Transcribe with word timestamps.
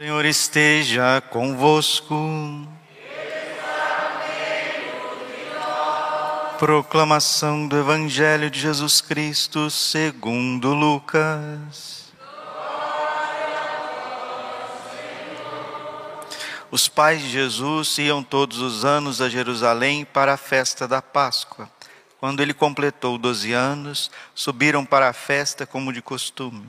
Senhor 0.00 0.24
esteja 0.26 1.20
convosco. 1.20 2.14
Proclamação 6.56 7.66
do 7.66 7.76
Evangelho 7.76 8.48
de 8.48 8.60
Jesus 8.60 9.00
Cristo 9.00 9.68
segundo 9.68 10.72
Lucas. 10.72 12.12
Os 16.70 16.86
pais 16.86 17.20
de 17.20 17.30
Jesus 17.30 17.98
iam 17.98 18.22
todos 18.22 18.58
os 18.58 18.84
anos 18.84 19.20
a 19.20 19.28
Jerusalém 19.28 20.04
para 20.04 20.34
a 20.34 20.36
festa 20.36 20.86
da 20.86 21.02
Páscoa. 21.02 21.68
Quando 22.20 22.40
ele 22.40 22.54
completou 22.54 23.18
doze 23.18 23.52
anos, 23.52 24.12
subiram 24.32 24.84
para 24.84 25.08
a 25.08 25.12
festa 25.12 25.66
como 25.66 25.92
de 25.92 26.00
costume. 26.00 26.68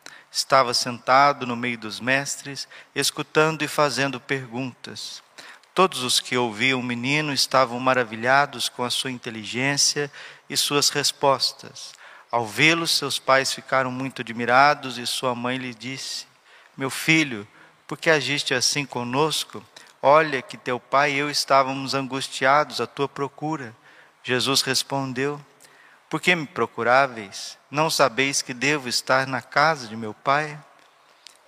estava 0.31 0.73
sentado 0.73 1.45
no 1.45 1.55
meio 1.55 1.77
dos 1.77 1.99
mestres, 1.99 2.67
escutando 2.95 3.63
e 3.63 3.67
fazendo 3.67 4.19
perguntas. 4.19 5.21
Todos 5.73 6.03
os 6.03 6.19
que 6.19 6.37
ouviam 6.37 6.79
o 6.79 6.83
menino 6.83 7.33
estavam 7.33 7.79
maravilhados 7.79 8.69
com 8.69 8.83
a 8.83 8.89
sua 8.89 9.11
inteligência 9.11 10.11
e 10.49 10.55
suas 10.55 10.89
respostas. 10.89 11.93
Ao 12.31 12.45
vê-lo, 12.45 12.87
seus 12.87 13.19
pais 13.19 13.53
ficaram 13.53 13.91
muito 13.91 14.21
admirados 14.21 14.97
e 14.97 15.05
sua 15.05 15.35
mãe 15.35 15.57
lhe 15.57 15.73
disse: 15.73 16.25
Meu 16.77 16.89
filho, 16.89 17.45
por 17.85 17.97
que 17.97 18.09
agiste 18.09 18.53
assim 18.53 18.85
conosco? 18.85 19.63
Olha 20.01 20.41
que 20.41 20.57
teu 20.57 20.79
pai 20.79 21.13
e 21.13 21.17
eu 21.17 21.29
estávamos 21.29 21.93
angustiados 21.93 22.79
à 22.79 22.87
tua 22.87 23.07
procura. 23.07 23.75
Jesus 24.23 24.61
respondeu: 24.61 25.39
por 26.11 26.19
que 26.19 26.35
me 26.35 26.45
procuráveis? 26.45 27.57
Não 27.71 27.89
sabeis 27.89 28.41
que 28.41 28.53
devo 28.53 28.89
estar 28.89 29.25
na 29.25 29.41
casa 29.41 29.87
de 29.87 29.95
meu 29.95 30.13
pai? 30.13 30.59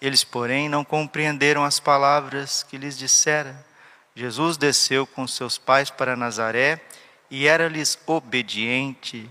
Eles, 0.01 0.23
porém, 0.23 0.69
não 0.69 0.85
compreenderam 0.85 1.65
as 1.65 1.81
palavras 1.81 2.63
que 2.63 2.77
lhes 2.77 2.97
dissera. 2.97 3.53
Jesus 4.15 4.55
desceu 4.55 5.05
com 5.05 5.27
seus 5.27 5.57
pais 5.57 5.89
para 5.89 6.15
Nazaré 6.15 6.79
e 7.29 7.45
era-lhes 7.45 7.99
obediente. 8.07 9.29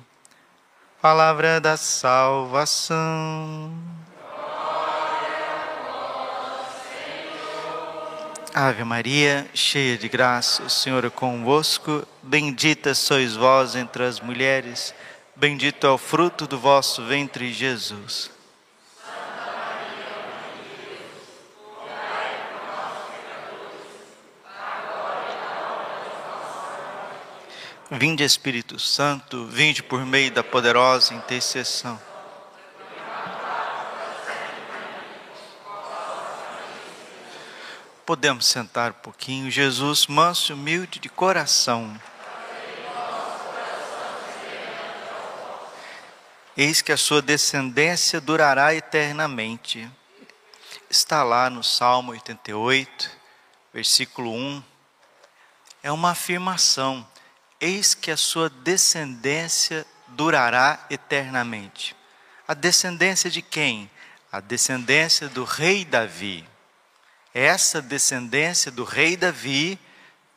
Palavra 1.00 1.58
da 1.62 1.78
salvação. 1.78 3.72
Ave 8.54 8.84
Maria, 8.84 9.48
cheia 9.54 9.96
de 9.96 10.10
graça, 10.10 10.64
o 10.64 10.68
Senhor 10.68 11.06
é 11.06 11.10
convosco. 11.10 12.06
Bendita 12.22 12.94
sois 12.94 13.34
vós 13.34 13.74
entre 13.74 14.04
as 14.04 14.20
mulheres. 14.20 14.94
Bendito 15.42 15.88
é 15.88 15.90
o 15.90 15.98
fruto 15.98 16.46
do 16.46 16.56
vosso 16.56 17.04
ventre, 17.04 17.52
Jesus. 17.52 18.30
Vinde 27.90 28.22
Espírito 28.22 28.78
Santo, 28.78 29.44
vinde 29.46 29.82
por 29.82 30.06
meio 30.06 30.30
da 30.30 30.44
poderosa 30.44 31.12
intercessão. 31.12 32.00
Podemos 38.06 38.46
sentar 38.46 38.92
um 38.92 39.02
pouquinho. 39.02 39.50
Jesus, 39.50 40.06
manso 40.06 40.52
e 40.52 40.54
humilde 40.54 41.00
de 41.00 41.08
coração. 41.08 42.00
Eis 46.64 46.80
que 46.80 46.92
a 46.92 46.96
sua 46.96 47.20
descendência 47.20 48.20
durará 48.20 48.72
eternamente. 48.72 49.90
Está 50.88 51.24
lá 51.24 51.50
no 51.50 51.64
Salmo 51.64 52.12
88, 52.12 53.10
versículo 53.74 54.32
1. 54.32 54.62
É 55.82 55.90
uma 55.90 56.12
afirmação. 56.12 57.04
Eis 57.60 57.94
que 57.94 58.12
a 58.12 58.16
sua 58.16 58.48
descendência 58.48 59.84
durará 60.06 60.86
eternamente. 60.88 61.96
A 62.46 62.54
descendência 62.54 63.28
de 63.28 63.42
quem? 63.42 63.90
A 64.30 64.38
descendência 64.38 65.28
do 65.28 65.42
rei 65.42 65.84
Davi. 65.84 66.48
Essa 67.34 67.82
descendência 67.82 68.70
do 68.70 68.84
rei 68.84 69.16
Davi, 69.16 69.76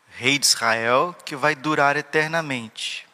rei 0.10 0.40
de 0.40 0.48
Israel, 0.48 1.16
que 1.24 1.36
vai 1.36 1.54
durar 1.54 1.96
eternamente. 1.96 3.08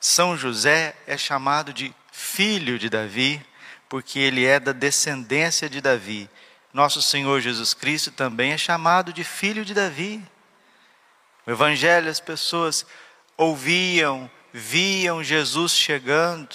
São 0.00 0.36
José 0.36 0.96
é 1.06 1.16
chamado 1.16 1.72
de 1.72 1.94
filho 2.12 2.78
de 2.78 2.90
Davi, 2.90 3.44
porque 3.88 4.18
ele 4.18 4.44
é 4.44 4.60
da 4.60 4.70
descendência 4.70 5.68
de 5.68 5.80
Davi. 5.80 6.30
Nosso 6.72 7.02
Senhor 7.02 7.40
Jesus 7.40 7.74
Cristo 7.74 8.12
também 8.12 8.52
é 8.52 8.58
chamado 8.58 9.12
de 9.12 9.24
filho 9.24 9.64
de 9.64 9.74
Davi. 9.74 10.22
No 11.46 11.54
Evangelho, 11.54 12.08
as 12.08 12.20
pessoas 12.20 12.86
ouviam, 13.36 14.30
viam 14.52 15.24
Jesus 15.24 15.72
chegando, 15.72 16.54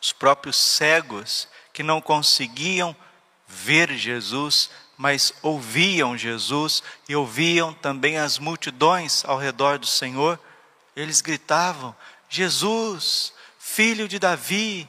os 0.00 0.12
próprios 0.12 0.56
cegos 0.56 1.46
que 1.72 1.82
não 1.82 2.00
conseguiam 2.00 2.96
ver 3.46 3.92
Jesus, 3.96 4.70
mas 4.96 5.32
ouviam 5.42 6.16
Jesus 6.16 6.82
e 7.08 7.16
ouviam 7.16 7.74
também 7.74 8.16
as 8.16 8.38
multidões 8.38 9.24
ao 9.24 9.36
redor 9.36 9.78
do 9.78 9.86
Senhor, 9.86 10.38
eles 10.94 11.20
gritavam: 11.20 11.94
Jesus, 12.28 13.32
filho 13.80 14.06
de 14.06 14.18
Davi, 14.18 14.86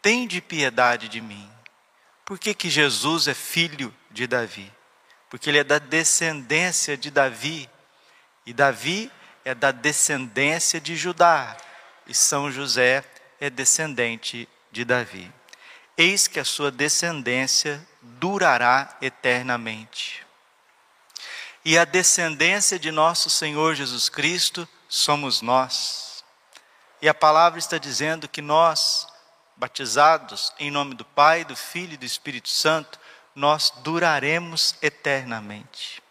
tem 0.00 0.24
de 0.24 0.40
piedade 0.40 1.08
de 1.08 1.20
mim. 1.20 1.50
Por 2.24 2.38
que, 2.38 2.54
que 2.54 2.70
Jesus 2.70 3.26
é 3.26 3.34
filho 3.34 3.92
de 4.08 4.28
Davi? 4.28 4.72
Porque 5.28 5.50
ele 5.50 5.58
é 5.58 5.64
da 5.64 5.80
descendência 5.80 6.96
de 6.96 7.10
Davi, 7.10 7.68
e 8.46 8.52
Davi 8.52 9.10
é 9.44 9.52
da 9.52 9.72
descendência 9.72 10.80
de 10.80 10.94
Judá, 10.94 11.56
e 12.06 12.14
São 12.14 12.52
José 12.52 13.04
é 13.40 13.50
descendente 13.50 14.48
de 14.70 14.84
Davi. 14.84 15.28
Eis 15.98 16.28
que 16.28 16.38
a 16.38 16.44
sua 16.44 16.70
descendência 16.70 17.84
durará 18.00 18.96
eternamente. 19.02 20.24
E 21.64 21.76
a 21.76 21.84
descendência 21.84 22.78
de 22.78 22.92
nosso 22.92 23.28
Senhor 23.28 23.74
Jesus 23.74 24.08
Cristo 24.08 24.68
somos 24.88 25.42
nós. 25.42 26.09
E 27.02 27.08
a 27.08 27.14
palavra 27.14 27.58
está 27.58 27.78
dizendo 27.78 28.28
que 28.28 28.42
nós, 28.42 29.06
batizados 29.56 30.52
em 30.58 30.70
nome 30.70 30.94
do 30.94 31.04
Pai, 31.04 31.44
do 31.44 31.56
Filho 31.56 31.94
e 31.94 31.96
do 31.96 32.04
Espírito 32.04 32.50
Santo, 32.50 32.98
nós 33.34 33.72
duraremos 33.78 34.74
eternamente. 34.82 36.02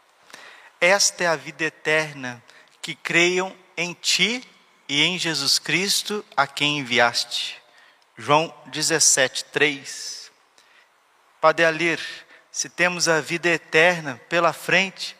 Esta 0.81 1.25
é 1.25 1.27
a 1.27 1.35
vida 1.35 1.63
eterna 1.63 2.41
que 2.81 2.95
creiam 2.95 3.55
em 3.77 3.93
Ti 3.93 4.43
e 4.87 5.03
em 5.03 5.19
Jesus 5.19 5.59
Cristo, 5.59 6.25
a 6.35 6.47
quem 6.47 6.79
enviaste. 6.79 7.61
João 8.17 8.51
17, 8.67 9.45
3. 9.45 10.31
Padre 11.39 11.65
Alir, 11.65 11.99
se 12.51 12.67
temos 12.67 13.07
a 13.07 13.21
vida 13.21 13.47
eterna 13.47 14.19
pela 14.27 14.51
frente, 14.51 15.15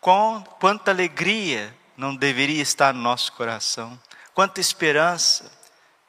quanta 0.00 0.90
alegria 0.90 1.74
não 1.96 2.14
deveria 2.14 2.60
estar 2.60 2.92
no 2.92 3.00
nosso 3.00 3.32
coração 3.32 3.98
quanta 4.34 4.60
esperança, 4.60 5.50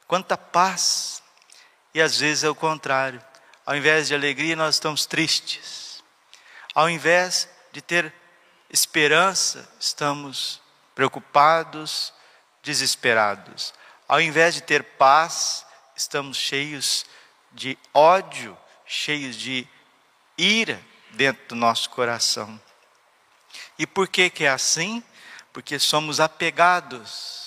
quanta 0.07 0.35
paz. 0.35 1.21
E 1.93 2.01
às 2.01 2.17
vezes 2.17 2.43
é 2.43 2.49
o 2.49 2.55
contrário. 2.55 3.23
Ao 3.65 3.75
invés 3.75 4.07
de 4.07 4.15
alegria, 4.15 4.55
nós 4.55 4.75
estamos 4.75 5.05
tristes. 5.05 6.03
Ao 6.73 6.89
invés 6.89 7.47
de 7.71 7.81
ter 7.81 8.13
esperança, 8.69 9.69
estamos 9.79 10.61
preocupados, 10.93 12.13
desesperados. 12.61 13.73
Ao 14.07 14.19
invés 14.19 14.55
de 14.55 14.61
ter 14.61 14.83
paz, 14.83 15.65
estamos 15.95 16.37
cheios 16.37 17.05
de 17.51 17.77
ódio, 17.93 18.57
cheios 18.85 19.35
de 19.35 19.67
ira 20.37 20.81
dentro 21.11 21.47
do 21.49 21.55
nosso 21.55 21.89
coração. 21.89 22.59
E 23.79 23.87
por 23.87 24.07
que 24.07 24.29
que 24.29 24.43
é 24.43 24.49
assim? 24.49 25.01
Porque 25.53 25.79
somos 25.79 26.19
apegados 26.19 27.44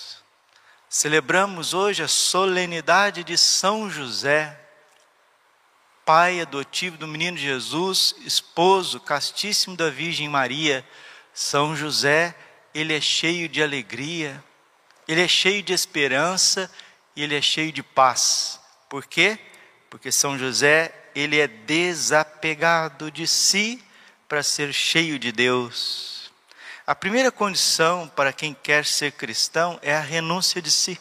Celebramos 0.89 1.75
hoje 1.75 2.01
a 2.01 2.07
solenidade 2.07 3.23
de 3.23 3.37
São 3.37 3.91
José, 3.91 4.59
pai 6.03 6.41
adotivo 6.41 6.97
do 6.97 7.07
menino 7.07 7.37
Jesus, 7.37 8.15
esposo 8.25 8.99
castíssimo 8.99 9.77
da 9.77 9.91
Virgem 9.91 10.27
Maria. 10.27 10.83
São 11.31 11.75
José 11.75 12.35
ele 12.73 12.95
é 12.95 12.99
cheio 12.99 13.47
de 13.47 13.61
alegria, 13.61 14.43
ele 15.07 15.21
é 15.21 15.27
cheio 15.27 15.61
de 15.61 15.73
esperança 15.73 16.71
e 17.15 17.21
ele 17.21 17.35
é 17.35 17.41
cheio 17.41 17.71
de 17.71 17.83
paz. 17.83 18.59
Por 18.89 19.05
quê? 19.05 19.37
Porque 19.91 20.11
São 20.11 20.39
José, 20.39 20.91
ele 21.13 21.39
é 21.39 21.47
desapegado 21.47 23.11
de 23.11 23.27
si 23.27 23.83
para 24.27 24.41
ser 24.41 24.73
cheio 24.73 25.19
de 25.19 25.31
Deus. 25.31 26.18
A 26.89 26.95
primeira 26.95 27.31
condição 27.31 28.07
para 28.07 28.33
quem 28.33 28.51
quer 28.51 28.83
ser 28.83 29.11
cristão 29.11 29.77
é 29.83 29.95
a 29.95 29.99
renúncia 29.99 30.59
de 30.59 30.71
si. 30.71 30.99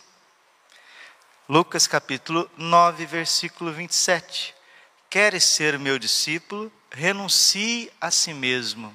Lucas 1.49 1.87
capítulo 1.87 2.46
9, 2.58 3.06
versículo 3.06 3.73
27. 3.73 4.55
Queres 5.08 5.44
ser 5.44 5.79
meu 5.79 5.99
discípulo? 5.99 6.70
Renuncie 6.90 7.90
a 7.99 8.11
si 8.11 8.35
mesmo. 8.35 8.94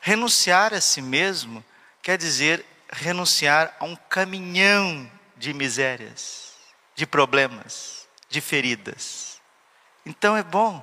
Renunciar 0.00 0.72
a 0.72 0.80
si 0.80 1.02
mesmo 1.02 1.62
quer 2.00 2.16
dizer 2.16 2.64
renunciar 2.90 3.76
a 3.78 3.84
um 3.84 3.94
caminhão 3.94 5.12
de 5.36 5.52
misérias, 5.52 6.54
de 6.94 7.04
problemas, 7.06 8.08
de 8.30 8.40
feridas. 8.40 9.42
Então 10.06 10.34
é 10.38 10.42
bom, 10.42 10.82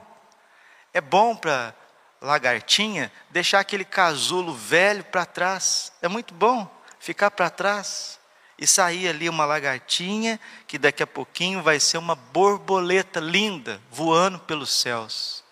é 0.94 1.02
bom 1.02 1.36
para 1.36 1.74
lagartinha 2.22 3.12
deixar 3.30 3.60
aquele 3.60 3.86
casulo 3.86 4.54
velho 4.54 5.04
para 5.06 5.26
trás. 5.26 5.92
É 6.02 6.08
muito 6.08 6.34
bom 6.34 6.70
ficar 7.00 7.32
para 7.32 7.50
trás 7.50 8.20
e 8.58 8.68
sair 8.68 9.08
ali 9.08 9.30
uma 9.30 9.46
lagartinha 9.46 10.40
que 10.68 10.78
daqui 10.78 11.02
a 11.02 11.08
pouquinho 11.08 11.64
vai 11.64 11.80
ser 11.80 11.98
uma 11.98 12.16
borboleta 12.16 13.20
linda 13.20 13.82
voando 13.90 14.40
pelos 14.40 14.70
céus. 14.70 15.44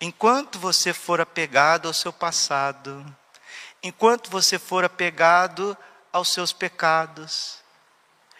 Enquanto 0.00 0.58
você 0.58 0.92
for 0.92 1.20
apegado 1.20 1.86
ao 1.86 1.94
seu 1.94 2.12
passado, 2.12 3.04
enquanto 3.82 4.30
você 4.30 4.58
for 4.58 4.84
apegado 4.84 5.76
aos 6.12 6.28
seus 6.28 6.52
pecados, 6.52 7.58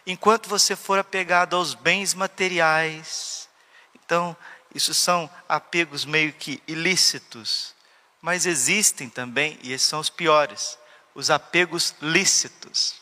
enquanto 0.06 0.48
você 0.48 0.74
for 0.74 0.98
apegado 0.98 1.56
aos 1.56 1.74
bens 1.74 2.14
materiais. 2.14 3.48
Então, 3.94 4.36
isso 4.76 4.92
são 4.92 5.28
apegos 5.48 6.04
meio 6.04 6.34
que 6.34 6.62
ilícitos, 6.68 7.74
mas 8.20 8.44
existem 8.44 9.08
também, 9.08 9.58
e 9.62 9.72
esses 9.72 9.88
são 9.88 10.00
os 10.00 10.10
piores, 10.10 10.78
os 11.14 11.30
apegos 11.30 11.94
lícitos. 12.02 12.96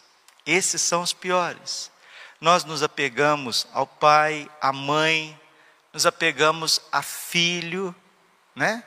Esses 0.47 0.81
são 0.81 1.03
os 1.03 1.13
piores. 1.13 1.91
Nós 2.41 2.65
nos 2.65 2.83
apegamos 2.83 3.67
ao 3.73 3.87
pai, 3.87 4.49
à 4.61 4.73
mãe, 4.73 5.39
nos 5.93 6.07
apegamos 6.07 6.81
a 6.93 7.03
filho, 7.03 7.95
né? 8.55 8.85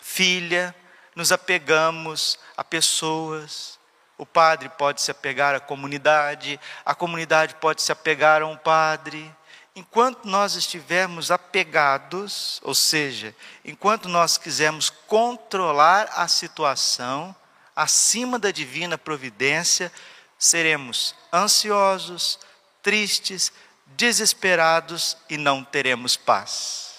Filha, 0.00 0.74
nos 1.14 1.32
apegamos 1.32 2.38
a 2.56 2.62
pessoas. 2.62 3.78
O 4.18 4.26
padre 4.26 4.68
pode 4.68 5.00
se 5.00 5.10
apegar 5.10 5.54
à 5.54 5.60
comunidade, 5.60 6.60
a 6.84 6.94
comunidade 6.94 7.54
pode 7.54 7.80
se 7.80 7.92
apegar 7.92 8.42
a 8.42 8.46
um 8.46 8.56
padre. 8.56 9.34
Enquanto 9.78 10.24
nós 10.24 10.56
estivermos 10.56 11.30
apegados, 11.30 12.60
ou 12.64 12.74
seja, 12.74 13.32
enquanto 13.64 14.08
nós 14.08 14.36
quisermos 14.36 14.90
controlar 14.90 16.10
a 16.16 16.26
situação 16.26 17.34
acima 17.76 18.40
da 18.40 18.50
divina 18.50 18.98
providência, 18.98 19.92
seremos 20.36 21.14
ansiosos, 21.32 22.40
tristes, 22.82 23.52
desesperados 23.86 25.16
e 25.30 25.36
não 25.36 25.62
teremos 25.62 26.16
paz. 26.16 26.94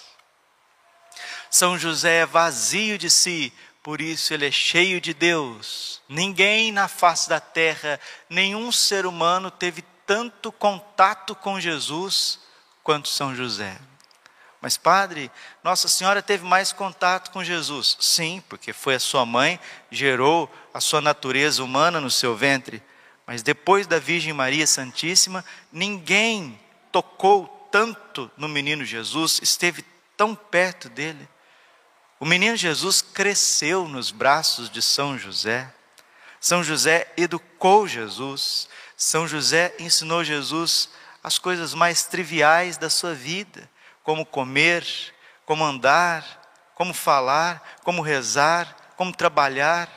São 1.50 1.78
José 1.78 2.20
é 2.20 2.26
vazio 2.26 2.96
de 2.96 3.10
si, 3.10 3.52
por 3.82 4.00
isso 4.00 4.32
ele 4.32 4.46
é 4.46 4.50
cheio 4.50 5.02
de 5.02 5.12
Deus. 5.12 6.00
Ninguém 6.08 6.72
na 6.72 6.88
face 6.88 7.28
da 7.28 7.40
terra, 7.40 8.00
nenhum 8.26 8.72
ser 8.72 9.04
humano 9.04 9.50
teve 9.50 9.82
tanto 10.06 10.50
contato 10.50 11.34
com 11.34 11.60
Jesus 11.60 12.48
quanto 12.90 13.08
São 13.08 13.36
José. 13.36 13.78
Mas, 14.60 14.76
padre, 14.76 15.30
Nossa 15.62 15.86
Senhora 15.86 16.20
teve 16.20 16.44
mais 16.44 16.72
contato 16.72 17.30
com 17.30 17.44
Jesus. 17.44 17.96
Sim, 18.00 18.42
porque 18.48 18.72
foi 18.72 18.96
a 18.96 19.00
sua 19.00 19.24
mãe, 19.24 19.60
gerou 19.92 20.52
a 20.74 20.80
sua 20.80 21.00
natureza 21.00 21.62
humana 21.62 22.00
no 22.00 22.10
seu 22.10 22.34
ventre. 22.34 22.82
Mas 23.24 23.44
depois 23.44 23.86
da 23.86 24.00
Virgem 24.00 24.32
Maria 24.32 24.66
Santíssima, 24.66 25.44
ninguém 25.70 26.58
tocou 26.90 27.68
tanto 27.70 28.28
no 28.36 28.48
menino 28.48 28.84
Jesus, 28.84 29.38
esteve 29.40 29.84
tão 30.16 30.34
perto 30.34 30.88
dele. 30.88 31.28
O 32.18 32.24
menino 32.24 32.56
Jesus 32.56 33.00
cresceu 33.00 33.86
nos 33.86 34.10
braços 34.10 34.68
de 34.68 34.82
São 34.82 35.16
José. 35.16 35.72
São 36.40 36.64
José 36.64 37.06
educou 37.16 37.86
Jesus. 37.86 38.68
São 38.96 39.28
José 39.28 39.76
ensinou 39.78 40.24
Jesus 40.24 40.88
as 41.22 41.38
coisas 41.38 41.74
mais 41.74 42.04
triviais 42.04 42.76
da 42.76 42.88
sua 42.90 43.14
vida, 43.14 43.68
como 44.02 44.24
comer, 44.24 44.86
como 45.44 45.64
andar, 45.64 46.24
como 46.74 46.94
falar, 46.94 47.78
como 47.82 48.02
rezar, 48.02 48.74
como 48.96 49.12
trabalhar. 49.12 49.88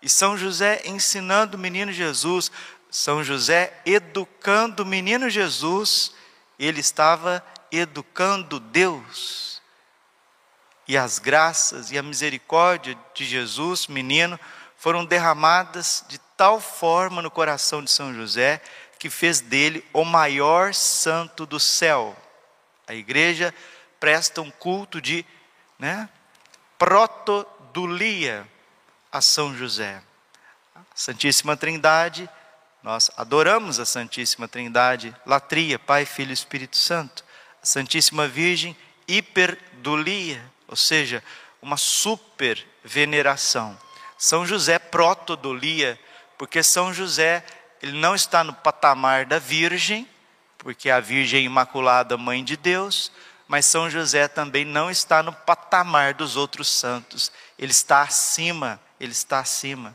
E 0.00 0.08
São 0.08 0.36
José 0.36 0.82
ensinando 0.84 1.56
o 1.56 1.60
menino 1.60 1.92
Jesus, 1.92 2.50
São 2.90 3.22
José 3.22 3.72
educando 3.84 4.82
o 4.82 4.86
menino 4.86 5.28
Jesus, 5.28 6.14
ele 6.58 6.80
estava 6.80 7.44
educando 7.70 8.60
Deus 8.60 9.54
e 10.86 10.96
as 10.96 11.18
graças 11.18 11.90
e 11.90 11.98
a 11.98 12.02
misericórdia 12.02 12.96
de 13.14 13.24
Jesus, 13.24 13.86
menino, 13.86 14.38
foram 14.76 15.04
derramadas 15.04 16.04
de 16.08 16.18
tal 16.36 16.60
forma 16.60 17.22
no 17.22 17.30
coração 17.30 17.82
de 17.82 17.90
São 17.90 18.12
José 18.12 18.60
que 19.04 19.10
fez 19.10 19.42
dele 19.42 19.84
o 19.92 20.02
maior 20.02 20.72
santo 20.72 21.44
do 21.44 21.60
céu. 21.60 22.16
A 22.86 22.94
igreja 22.94 23.54
presta 24.00 24.40
um 24.40 24.50
culto 24.50 24.98
de 24.98 25.26
né, 25.78 26.08
protodulia 26.78 28.48
a 29.12 29.20
São 29.20 29.54
José. 29.54 30.02
Santíssima 30.94 31.54
Trindade, 31.54 32.30
nós 32.82 33.10
adoramos 33.14 33.78
a 33.78 33.84
Santíssima 33.84 34.48
Trindade, 34.48 35.14
latria, 35.26 35.78
Pai, 35.78 36.06
Filho 36.06 36.30
e 36.30 36.32
Espírito 36.32 36.78
Santo. 36.78 37.22
A 37.62 37.66
Santíssima 37.66 38.26
Virgem, 38.26 38.74
hiperdulia 39.06 40.42
ou 40.66 40.76
seja, 40.76 41.22
uma 41.60 41.76
super 41.76 42.66
veneração. 42.82 43.78
São 44.16 44.46
José 44.46 44.78
protodolia, 44.78 46.00
porque 46.38 46.62
São 46.62 46.94
José 46.94 47.44
ele 47.84 47.98
não 47.98 48.14
está 48.14 48.42
no 48.42 48.54
patamar 48.54 49.26
da 49.26 49.38
Virgem, 49.38 50.08
porque 50.56 50.88
a 50.88 51.00
Virgem 51.00 51.42
é 51.42 51.44
Imaculada, 51.44 52.16
Mãe 52.16 52.42
de 52.42 52.56
Deus, 52.56 53.12
mas 53.46 53.66
São 53.66 53.90
José 53.90 54.26
também 54.26 54.64
não 54.64 54.90
está 54.90 55.22
no 55.22 55.34
patamar 55.34 56.14
dos 56.14 56.34
outros 56.34 56.66
santos, 56.66 57.30
ele 57.58 57.72
está 57.72 58.00
acima, 58.00 58.80
ele 58.98 59.12
está 59.12 59.38
acima. 59.38 59.94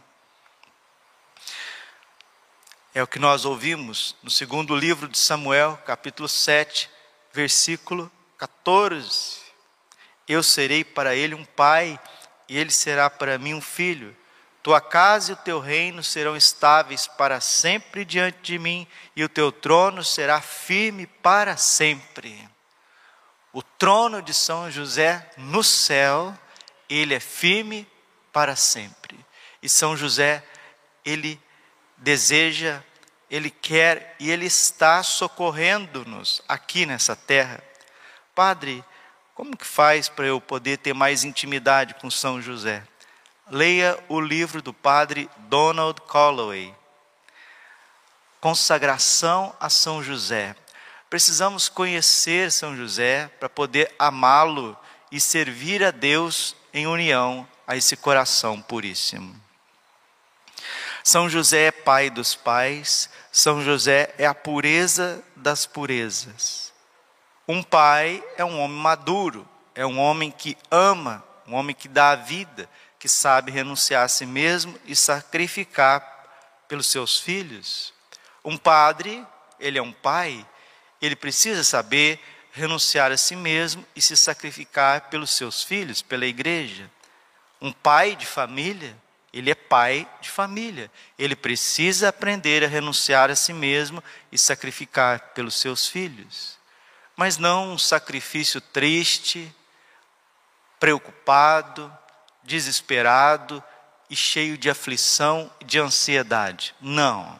É 2.93 3.01
o 3.01 3.07
que 3.07 3.17
nós 3.17 3.43
ouvimos 3.43 4.15
no 4.21 4.29
segundo 4.29 4.75
livro 4.75 5.07
de 5.07 5.17
Samuel, 5.17 5.75
capítulo 5.83 6.29
7, 6.29 6.87
versículo 7.33 8.11
14. 8.37 9.39
Eu 10.27 10.43
serei 10.43 10.83
para 10.83 11.15
ele 11.15 11.33
um 11.33 11.43
pai, 11.43 11.99
e 12.47 12.55
ele 12.55 12.69
será 12.69 13.09
para 13.09 13.39
mim 13.39 13.55
um 13.55 13.61
filho. 13.61 14.15
Tua 14.61 14.81
casa 14.81 15.31
e 15.31 15.33
o 15.33 15.37
teu 15.37 15.59
reino 15.59 16.03
serão 16.03 16.35
estáveis 16.35 17.07
para 17.07 17.39
sempre 17.39 18.03
diante 18.03 18.39
de 18.41 18.59
mim, 18.59 18.87
e 19.15 19.23
o 19.23 19.29
teu 19.29 19.51
trono 19.51 20.03
será 20.03 20.41
firme 20.41 21.07
para 21.07 21.55
sempre. 21.55 22.47
O 23.53 23.63
trono 23.63 24.21
de 24.21 24.33
São 24.33 24.69
José 24.69 25.29
no 25.37 25.63
céu, 25.63 26.37
ele 26.89 27.13
é 27.13 27.19
firme 27.19 27.87
para 28.33 28.55
sempre. 28.55 29.17
E 29.61 29.69
São 29.69 29.95
José, 29.95 30.43
ele 31.03 31.41
deseja, 31.97 32.83
ele 33.29 33.49
quer 33.49 34.15
e 34.19 34.29
ele 34.29 34.45
está 34.45 35.01
socorrendo-nos 35.03 36.41
aqui 36.47 36.85
nessa 36.85 37.15
terra. 37.15 37.63
Padre, 38.35 38.83
como 39.33 39.55
que 39.55 39.65
faz 39.65 40.09
para 40.09 40.25
eu 40.25 40.39
poder 40.41 40.77
ter 40.77 40.93
mais 40.93 41.23
intimidade 41.23 41.93
com 41.95 42.11
São 42.11 42.41
José? 42.41 42.83
Leia 43.49 43.97
o 44.07 44.19
livro 44.21 44.61
do 44.61 44.73
padre 44.73 45.29
Donald 45.47 46.01
Calloway. 46.01 46.73
Consagração 48.39 49.55
a 49.59 49.69
São 49.69 50.03
José. 50.03 50.55
Precisamos 51.09 51.67
conhecer 51.67 52.51
São 52.51 52.75
José 52.75 53.27
para 53.39 53.49
poder 53.49 53.93
amá-lo 53.97 54.77
e 55.11 55.19
servir 55.19 55.83
a 55.83 55.91
Deus 55.91 56.55
em 56.73 56.85
união 56.85 57.47
a 57.65 57.75
esse 57.75 57.97
coração 57.97 58.61
puríssimo. 58.61 59.35
São 61.03 61.29
José 61.29 61.67
é 61.67 61.71
pai 61.71 62.09
dos 62.09 62.35
pais, 62.35 63.09
São 63.31 63.63
José 63.63 64.13
é 64.17 64.25
a 64.25 64.35
pureza 64.35 65.23
das 65.35 65.65
purezas. 65.65 66.71
Um 67.47 67.63
pai 67.63 68.23
é 68.37 68.45
um 68.45 68.59
homem 68.61 68.77
maduro, 68.77 69.47
é 69.73 69.85
um 69.85 69.99
homem 69.99 70.29
que 70.29 70.55
ama, 70.69 71.23
um 71.47 71.55
homem 71.55 71.75
que 71.75 71.87
dá 71.87 72.11
a 72.11 72.15
vida, 72.15 72.69
que 72.99 73.07
sabe 73.07 73.51
renunciar 73.51 74.03
a 74.03 74.09
si 74.09 74.25
mesmo 74.25 74.77
e 74.85 74.95
sacrificar 74.95 76.01
pelos 76.67 76.87
seus 76.87 77.19
filhos. 77.19 77.93
Um 78.43 78.57
padre, 78.57 79.25
ele 79.59 79.79
é 79.79 79.81
um 79.81 79.93
pai, 79.93 80.45
ele 81.01 81.15
precisa 81.15 81.63
saber 81.63 82.19
renunciar 82.51 83.11
a 83.11 83.17
si 83.17 83.35
mesmo 83.35 83.85
e 83.95 84.01
se 84.01 84.17
sacrificar 84.17 85.09
pelos 85.09 85.31
seus 85.31 85.63
filhos, 85.63 86.01
pela 86.01 86.25
igreja. 86.25 86.91
Um 87.61 87.71
pai 87.71 88.15
de 88.15 88.25
família, 88.25 88.95
ele 89.31 89.51
é 89.51 89.55
pai 89.55 90.07
de 90.21 90.29
família. 90.29 90.91
Ele 91.17 91.35
precisa 91.35 92.09
aprender 92.09 92.63
a 92.63 92.67
renunciar 92.67 93.29
a 93.29 93.35
si 93.35 93.53
mesmo 93.53 94.03
e 94.31 94.37
sacrificar 94.37 95.31
pelos 95.33 95.55
seus 95.55 95.87
filhos. 95.87 96.57
Mas 97.15 97.37
não 97.37 97.73
um 97.73 97.77
sacrifício 97.77 98.59
triste, 98.59 99.53
preocupado, 100.79 101.95
desesperado 102.43 103.63
e 104.09 104.15
cheio 104.15 104.57
de 104.57 104.69
aflição 104.69 105.51
e 105.59 105.65
de 105.65 105.79
ansiedade. 105.79 106.73
Não. 106.81 107.39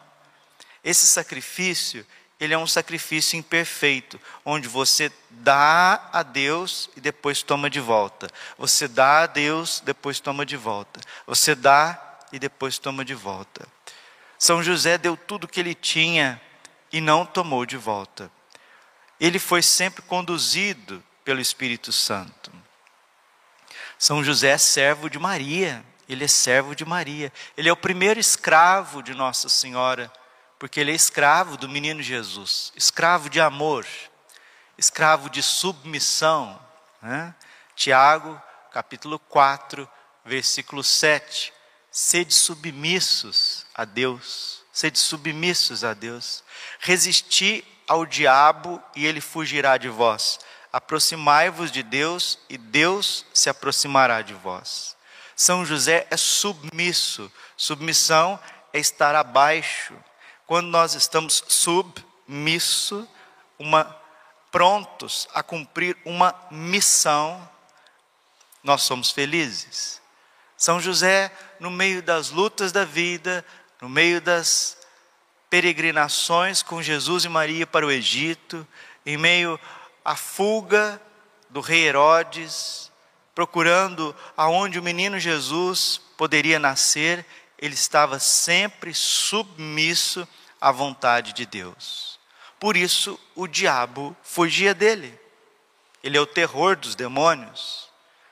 Esse 0.84 1.08
sacrifício, 1.08 2.06
ele 2.40 2.54
é 2.54 2.58
um 2.58 2.68
sacrifício 2.68 3.38
imperfeito, 3.38 4.20
onde 4.46 4.68
você 4.68 5.12
dá 5.30 6.10
a 6.12 6.24
Deus 6.24 6.90
e 6.96 7.02
depois 7.02 7.42
toma 7.42 7.70
de 7.70 7.80
volta. 7.80 8.30
Você 8.58 8.88
dá 8.88 9.24
a 9.24 9.28
Deus, 9.28 9.82
depois 9.84 10.20
toma 10.20 10.46
de 10.46 10.56
volta. 10.56 11.00
Você 11.26 11.56
dá 11.56 12.20
e 12.32 12.40
depois 12.40 12.78
toma 12.78 13.04
de 13.04 13.16
volta. 13.16 13.68
São 14.38 14.64
José 14.64 14.98
deu 14.98 15.18
tudo 15.18 15.48
que 15.48 15.60
ele 15.60 15.76
tinha 15.76 16.42
e 16.92 17.02
não 17.02 17.26
tomou 17.26 17.66
de 17.66 17.78
volta. 17.78 18.32
Ele 19.20 19.38
foi 19.38 19.62
sempre 19.62 20.02
conduzido 20.02 21.04
pelo 21.26 21.42
Espírito 21.42 21.92
Santo. 21.92 22.52
São 24.00 24.24
José 24.24 24.50
é 24.50 24.58
servo 24.58 25.10
de 25.10 25.20
Maria, 25.20 25.86
ele 26.08 26.24
é 26.24 26.28
servo 26.28 26.74
de 26.74 26.84
Maria. 26.84 27.32
Ele 27.56 27.70
é 27.70 27.72
o 27.72 27.78
primeiro 27.78 28.20
escravo 28.20 29.04
de 29.04 29.14
Nossa 29.14 29.48
Senhora 29.48 30.12
porque 30.60 30.82
ele 30.82 30.92
é 30.92 30.96
escravo 30.96 31.56
do 31.56 31.70
menino 31.70 32.04
Jesus, 32.04 32.74
escravo 32.76 33.30
de 33.30 33.40
amor, 33.40 33.88
escravo 34.78 35.30
de 35.30 35.42
submissão. 35.42 36.60
Né? 37.02 37.34
Tiago, 37.76 38.40
capítulo 38.74 39.18
4, 39.18 39.90
versículo 40.26 40.84
7. 40.84 41.54
Sede 41.90 42.36
submissos 42.36 43.66
a 43.74 43.86
Deus, 43.86 44.62
sede 44.72 45.00
submissos 45.00 45.84
a 45.84 45.94
Deus. 45.94 46.44
Resisti 46.80 47.66
ao 47.88 48.06
diabo 48.06 48.84
e 48.96 49.06
ele 49.06 49.22
fugirá 49.22 49.78
de 49.78 49.88
vós. 49.88 50.40
Aproximai-vos 50.72 51.72
de 51.72 51.82
Deus 51.82 52.40
e 52.48 52.58
Deus 52.58 53.26
se 53.34 53.50
aproximará 53.50 54.22
de 54.22 54.34
vós. 54.34 54.96
São 55.36 55.66
José 55.66 56.06
é 56.12 56.18
submisso. 56.18 57.32
Submissão 57.56 58.40
é 58.74 58.80
estar 58.80 59.16
abaixo, 59.16 59.94
quando 60.46 60.68
nós 60.68 60.96
estamos 60.96 61.44
submisso, 61.48 63.08
uma, 63.58 63.96
prontos 64.52 65.28
a 65.34 65.44
cumprir 65.44 65.98
uma 66.06 66.34
missão, 66.50 67.48
nós 68.64 68.82
somos 68.82 69.12
felizes. 69.12 70.02
São 70.58 70.80
José, 70.80 71.32
no 71.60 71.72
meio 71.72 72.02
das 72.04 72.32
lutas 72.32 72.72
da 72.72 72.84
vida, 72.84 73.46
no 73.82 73.88
meio 73.88 74.20
das 74.20 74.78
peregrinações 75.50 76.62
com 76.62 76.82
Jesus 76.82 77.26
e 77.26 77.30
Maria 77.30 77.66
para 77.66 77.86
o 77.86 77.92
Egito, 77.92 78.68
em 79.06 79.18
meio 79.18 79.60
à 80.04 80.16
fuga 80.16 81.02
do 81.50 81.62
rei 81.62 81.88
Herodes, 81.88 82.92
procurando 83.34 84.16
aonde 84.36 84.78
o 84.80 84.84
menino 84.84 85.20
Jesus 85.20 86.02
poderia 86.18 86.60
nascer, 86.60 87.26
ele 87.58 87.74
estava 87.74 88.20
sempre 88.20 88.94
submisso 88.94 90.28
à 90.60 90.72
vontade 90.72 91.34
de 91.34 91.46
Deus. 91.46 92.20
Por 92.60 92.76
isso, 92.76 93.20
o 93.36 93.48
diabo 93.48 94.16
fugia 94.22 94.74
dele. 94.74 95.18
Ele 96.04 96.18
é 96.18 96.22
o 96.22 96.26
terror 96.26 96.76
dos 96.76 96.96
demônios, 96.96 97.90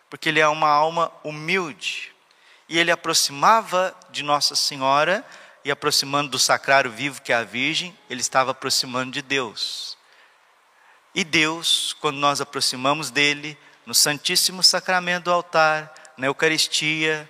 porque 0.10 0.30
ele 0.30 0.40
é 0.40 0.48
uma 0.48 0.70
alma 0.70 1.12
humilde. 1.24 2.14
E 2.68 2.78
ele 2.78 2.92
aproximava 2.92 3.96
de 4.10 4.24
Nossa 4.24 4.56
Senhora, 4.56 5.26
e 5.64 5.72
aproximando 5.72 6.30
do 6.30 6.40
sacrário 6.40 6.90
vivo 6.90 7.22
que 7.22 7.34
é 7.34 7.36
a 7.36 7.44
Virgem, 7.44 7.98
ele 8.10 8.22
estava 8.22 8.52
aproximando 8.52 9.12
de 9.12 9.22
Deus. 9.22 9.97
E 11.18 11.24
Deus, 11.24 11.94
quando 12.00 12.18
nós 12.18 12.42
aproximamos 12.42 13.10
dele, 13.10 13.58
no 13.88 13.94
Santíssimo 13.96 14.62
Sacramento 14.62 15.24
do 15.24 15.32
altar, 15.32 15.92
na 16.16 16.28
Eucaristia, 16.28 17.28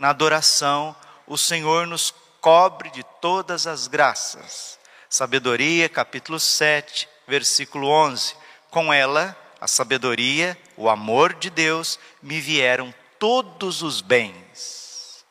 na 0.00 0.08
adoração, 0.08 0.96
o 1.28 1.38
Senhor 1.38 1.86
nos 1.86 2.12
cobre 2.40 2.90
de 2.90 3.04
todas 3.20 3.68
as 3.68 3.86
graças. 3.86 4.80
Sabedoria, 5.08 5.88
capítulo 5.88 6.40
7, 6.40 7.08
versículo 7.28 7.86
11. 7.86 8.34
Com 8.68 8.92
ela, 8.92 9.36
a 9.60 9.68
sabedoria, 9.68 10.58
o 10.76 10.90
amor 10.90 11.34
de 11.34 11.50
Deus, 11.50 12.00
me 12.20 12.40
vieram 12.40 12.92
todos 13.16 13.80
os 13.80 14.00
bens. 14.00 15.24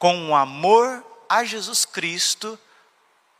Com 0.00 0.30
o 0.30 0.34
amor 0.34 1.06
a 1.28 1.44
Jesus 1.44 1.84
Cristo, 1.84 2.58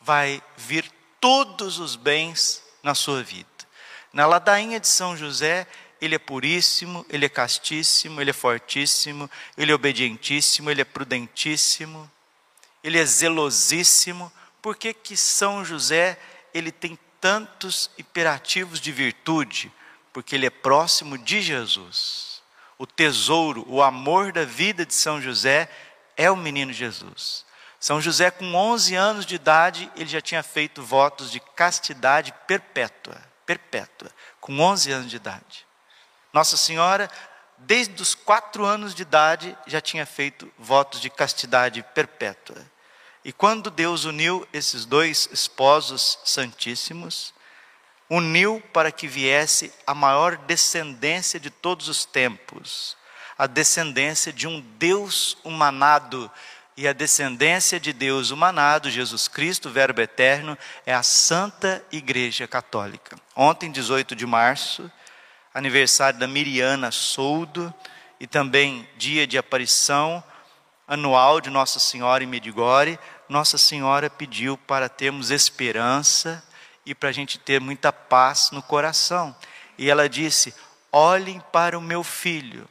vai 0.00 0.40
vir 0.56 0.88
todos 1.20 1.80
os 1.80 1.96
bens 1.96 2.62
na 2.84 2.94
sua 2.94 3.20
vida. 3.20 3.55
Na 4.16 4.26
ladainha 4.26 4.80
de 4.80 4.88
São 4.88 5.16
José, 5.16 5.66
ele 6.00 6.14
é 6.14 6.18
puríssimo, 6.18 7.04
ele 7.08 7.26
é 7.26 7.28
castíssimo, 7.28 8.20
ele 8.20 8.30
é 8.30 8.32
fortíssimo, 8.32 9.30
ele 9.56 9.70
é 9.70 9.74
obedientíssimo, 9.74 10.70
ele 10.70 10.80
é 10.80 10.84
prudentíssimo 10.84 12.10
ele 12.86 13.00
é 13.00 13.04
zelosíssimo. 13.04 14.32
Por 14.62 14.76
que, 14.76 14.94
que 14.94 15.16
São 15.16 15.64
José 15.64 16.16
ele 16.54 16.70
tem 16.70 16.96
tantos 17.20 17.90
imperativos 17.98 18.80
de 18.80 18.92
virtude? 18.92 19.72
Porque 20.12 20.36
ele 20.36 20.46
é 20.46 20.50
próximo 20.50 21.18
de 21.18 21.42
Jesus. 21.42 22.40
O 22.78 22.86
tesouro, 22.86 23.64
o 23.66 23.82
amor 23.82 24.30
da 24.30 24.44
vida 24.44 24.86
de 24.86 24.94
São 24.94 25.20
José 25.20 25.68
é 26.16 26.30
o 26.30 26.36
menino 26.36 26.72
Jesus. 26.72 27.44
São 27.80 28.00
José, 28.00 28.30
com 28.30 28.54
11 28.54 28.94
anos 28.94 29.26
de 29.26 29.34
idade, 29.34 29.90
ele 29.96 30.08
já 30.08 30.20
tinha 30.20 30.42
feito 30.44 30.80
votos 30.80 31.28
de 31.32 31.40
castidade 31.40 32.32
perpétua, 32.46 33.20
perpétua, 33.46 34.10
com 34.40 34.58
11 34.60 34.90
anos 34.92 35.10
de 35.10 35.16
idade. 35.16 35.66
Nossa 36.32 36.56
Senhora, 36.56 37.08
desde 37.56 38.02
os 38.02 38.14
quatro 38.14 38.66
anos 38.66 38.94
de 38.94 39.02
idade, 39.02 39.56
já 39.66 39.80
tinha 39.80 40.04
feito 40.04 40.52
votos 40.58 41.00
de 41.00 41.08
castidade 41.08 41.82
perpétua. 41.94 42.62
E 43.24 43.32
quando 43.32 43.70
Deus 43.70 44.04
uniu 44.04 44.46
esses 44.52 44.84
dois 44.84 45.28
esposos 45.32 46.18
santíssimos, 46.24 47.32
uniu 48.08 48.62
para 48.72 48.92
que 48.92 49.08
viesse 49.08 49.72
a 49.86 49.94
maior 49.94 50.36
descendência 50.36 51.40
de 51.40 51.50
todos 51.50 51.88
os 51.88 52.04
tempos, 52.04 52.96
a 53.36 53.46
descendência 53.46 54.32
de 54.32 54.46
um 54.46 54.60
Deus 54.60 55.36
humanado. 55.44 56.30
E 56.76 56.86
a 56.86 56.92
descendência 56.92 57.80
de 57.80 57.92
Deus 57.92 58.30
humanado, 58.30 58.90
Jesus 58.90 59.28
Cristo, 59.28 59.70
Verbo 59.70 60.00
eterno, 60.00 60.58
é 60.84 60.92
a 60.92 61.02
Santa 61.02 61.82
Igreja 61.90 62.46
Católica. 62.46 63.16
Ontem, 63.34 63.72
18 63.72 64.14
de 64.14 64.26
março, 64.26 64.90
aniversário 65.54 66.18
da 66.18 66.26
Miriana 66.26 66.90
Soldo, 66.90 67.72
e 68.20 68.26
também 68.26 68.86
dia 68.96 69.26
de 69.26 69.38
aparição 69.38 70.22
anual 70.86 71.40
de 71.40 71.50
Nossa 71.50 71.78
Senhora 71.78 72.22
em 72.22 72.26
Medigore, 72.26 72.98
nossa 73.28 73.58
Senhora 73.58 74.08
pediu 74.08 74.56
para 74.56 74.88
termos 74.88 75.30
esperança 75.30 76.42
e 76.84 76.94
para 76.94 77.08
a 77.08 77.12
gente 77.12 77.38
ter 77.38 77.60
muita 77.60 77.92
paz 77.92 78.50
no 78.52 78.62
coração. 78.62 79.34
E 79.76 79.90
ela 79.90 80.08
disse: 80.08 80.54
Olhem 80.92 81.40
para 81.52 81.76
o 81.76 81.80
meu 81.82 82.04
filho. 82.04 82.68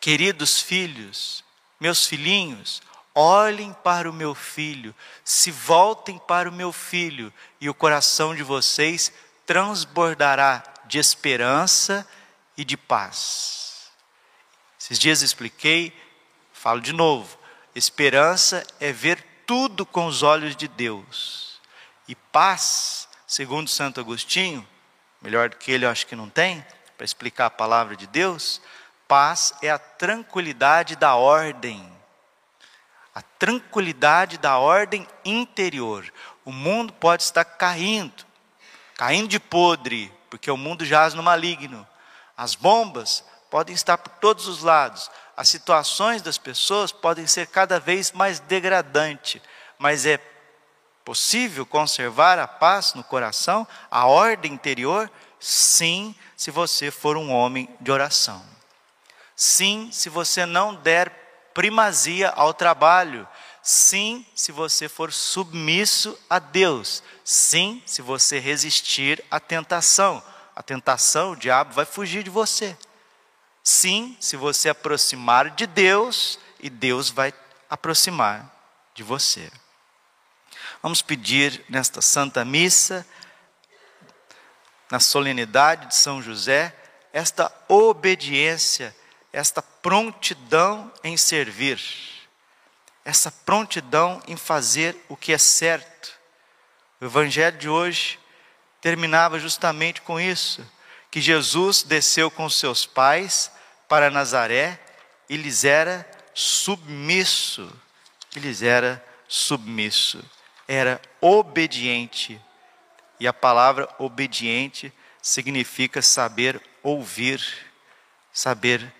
Queridos 0.00 0.60
filhos, 0.60 1.44
meus 1.80 2.06
filhinhos, 2.06 2.82
olhem 3.14 3.72
para 3.82 4.08
o 4.08 4.12
meu 4.12 4.34
filho, 4.34 4.94
se 5.24 5.50
voltem 5.50 6.18
para 6.18 6.48
o 6.48 6.52
meu 6.52 6.72
filho, 6.72 7.32
e 7.60 7.68
o 7.68 7.74
coração 7.74 8.34
de 8.34 8.42
vocês 8.42 9.12
transbordará 9.46 10.62
de 10.84 10.98
esperança 10.98 12.06
e 12.56 12.64
de 12.64 12.76
paz. 12.76 13.90
Esses 14.78 14.98
dias 14.98 15.22
expliquei, 15.22 15.92
falo 16.52 16.80
de 16.80 16.92
novo. 16.92 17.38
Esperança 17.74 18.66
é 18.78 18.92
ver 18.92 19.24
tudo 19.46 19.86
com 19.86 20.06
os 20.06 20.22
olhos 20.22 20.54
de 20.54 20.68
Deus. 20.68 21.60
E 22.06 22.14
paz, 22.14 23.08
segundo 23.26 23.68
Santo 23.68 24.00
Agostinho, 24.00 24.66
melhor 25.22 25.48
do 25.48 25.56
que 25.56 25.70
ele 25.70 25.84
eu 25.84 25.90
acho 25.90 26.06
que 26.06 26.16
não 26.16 26.28
tem, 26.28 26.64
para 26.96 27.04
explicar 27.04 27.46
a 27.46 27.50
palavra 27.50 27.96
de 27.96 28.06
Deus, 28.06 28.60
paz 29.10 29.52
é 29.60 29.68
a 29.68 29.76
tranquilidade 29.76 30.94
da 30.94 31.16
ordem. 31.16 31.84
A 33.12 33.20
tranquilidade 33.20 34.38
da 34.38 34.56
ordem 34.56 35.04
interior. 35.24 36.08
O 36.44 36.52
mundo 36.52 36.92
pode 36.92 37.24
estar 37.24 37.44
caindo, 37.44 38.24
caindo 38.94 39.26
de 39.26 39.40
podre, 39.40 40.14
porque 40.30 40.48
o 40.48 40.56
mundo 40.56 40.84
jaz 40.84 41.12
no 41.12 41.24
maligno. 41.24 41.84
As 42.36 42.54
bombas 42.54 43.24
podem 43.50 43.74
estar 43.74 43.98
por 43.98 44.12
todos 44.20 44.46
os 44.46 44.62
lados, 44.62 45.10
as 45.36 45.48
situações 45.48 46.22
das 46.22 46.38
pessoas 46.38 46.92
podem 46.92 47.26
ser 47.26 47.48
cada 47.48 47.80
vez 47.80 48.12
mais 48.12 48.38
degradantes, 48.38 49.42
mas 49.76 50.06
é 50.06 50.18
possível 51.04 51.66
conservar 51.66 52.38
a 52.38 52.46
paz 52.46 52.94
no 52.94 53.02
coração, 53.02 53.66
a 53.90 54.06
ordem 54.06 54.52
interior? 54.52 55.10
Sim, 55.40 56.14
se 56.36 56.52
você 56.52 56.92
for 56.92 57.16
um 57.16 57.32
homem 57.32 57.68
de 57.80 57.90
oração. 57.90 58.59
Sim, 59.42 59.88
se 59.90 60.10
você 60.10 60.44
não 60.44 60.74
der 60.74 61.08
primazia 61.54 62.28
ao 62.28 62.52
trabalho. 62.52 63.26
Sim, 63.62 64.26
se 64.34 64.52
você 64.52 64.86
for 64.86 65.10
submisso 65.10 66.14
a 66.28 66.38
Deus. 66.38 67.02
Sim, 67.24 67.82
se 67.86 68.02
você 68.02 68.38
resistir 68.38 69.24
à 69.30 69.40
tentação. 69.40 70.22
A 70.54 70.62
tentação, 70.62 71.32
o 71.32 71.36
diabo 71.36 71.72
vai 71.72 71.86
fugir 71.86 72.22
de 72.22 72.28
você. 72.28 72.76
Sim, 73.64 74.14
se 74.20 74.36
você 74.36 74.68
aproximar 74.68 75.48
de 75.48 75.66
Deus 75.66 76.38
e 76.58 76.68
Deus 76.68 77.08
vai 77.08 77.32
aproximar 77.70 78.44
de 78.94 79.02
você. 79.02 79.50
Vamos 80.82 81.00
pedir 81.00 81.64
nesta 81.66 82.02
Santa 82.02 82.44
Missa, 82.44 83.06
na 84.90 85.00
solenidade 85.00 85.86
de 85.86 85.96
São 85.96 86.20
José, 86.20 86.76
esta 87.10 87.50
obediência, 87.68 88.94
esta 89.32 89.62
prontidão 89.62 90.92
em 91.04 91.16
servir, 91.16 91.80
essa 93.04 93.30
prontidão 93.30 94.22
em 94.26 94.36
fazer 94.36 94.96
o 95.08 95.16
que 95.16 95.32
é 95.32 95.38
certo. 95.38 96.18
O 97.00 97.04
Evangelho 97.04 97.56
de 97.56 97.68
hoje 97.68 98.18
terminava 98.80 99.38
justamente 99.38 100.00
com 100.02 100.20
isso: 100.20 100.66
que 101.10 101.20
Jesus 101.20 101.82
desceu 101.82 102.30
com 102.30 102.48
seus 102.50 102.84
pais 102.84 103.50
para 103.88 104.10
Nazaré 104.10 104.78
e 105.28 105.36
lhes 105.36 105.64
era 105.64 106.08
submisso, 106.34 107.70
e 108.36 108.40
lhes 108.40 108.62
era 108.62 109.04
submisso 109.28 110.24
era 110.70 111.02
obediente. 111.20 112.40
E 113.18 113.26
a 113.26 113.32
palavra 113.32 113.92
obediente 113.98 114.92
significa 115.20 116.00
saber 116.00 116.62
ouvir, 116.80 117.42
saber 118.32 118.94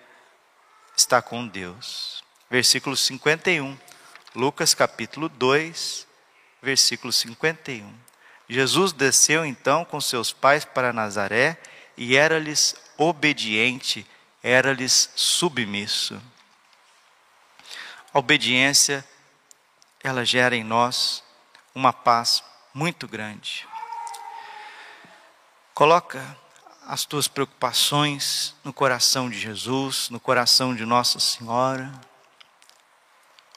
estar 1.11 1.23
com 1.23 1.45
Deus. 1.45 2.23
Versículo 2.49 2.97
51, 2.97 3.77
Lucas 4.33 4.75
capítulo 4.75 5.29
2, 5.29 6.07
versículo 6.63 7.13
51. 7.13 7.93
Jesus 8.49 8.93
desceu 8.93 9.45
então 9.45 9.85
com 9.85 10.01
seus 10.01 10.33
pais 10.33 10.65
para 10.65 10.93
Nazaré 10.93 11.61
e 11.97 12.17
era-lhes 12.17 12.77
obediente, 12.97 14.07
era-lhes 14.41 15.11
submisso. 15.17 16.21
A 18.15 18.19
obediência, 18.21 19.05
ela 20.05 20.25
gera 20.25 20.55
em 20.55 20.63
nós 20.63 21.25
uma 21.75 21.93
paz 21.93 22.43
muito 22.73 23.09
grande. 23.09 23.67
Coloca 25.75 26.39
as 26.91 27.05
tuas 27.05 27.29
preocupações 27.29 28.53
no 28.65 28.73
coração 28.73 29.31
de 29.31 29.39
Jesus, 29.39 30.11
no 30.11 30.19
coração 30.19 30.75
de 30.75 30.85
Nossa 30.85 31.21
Senhora. 31.21 31.89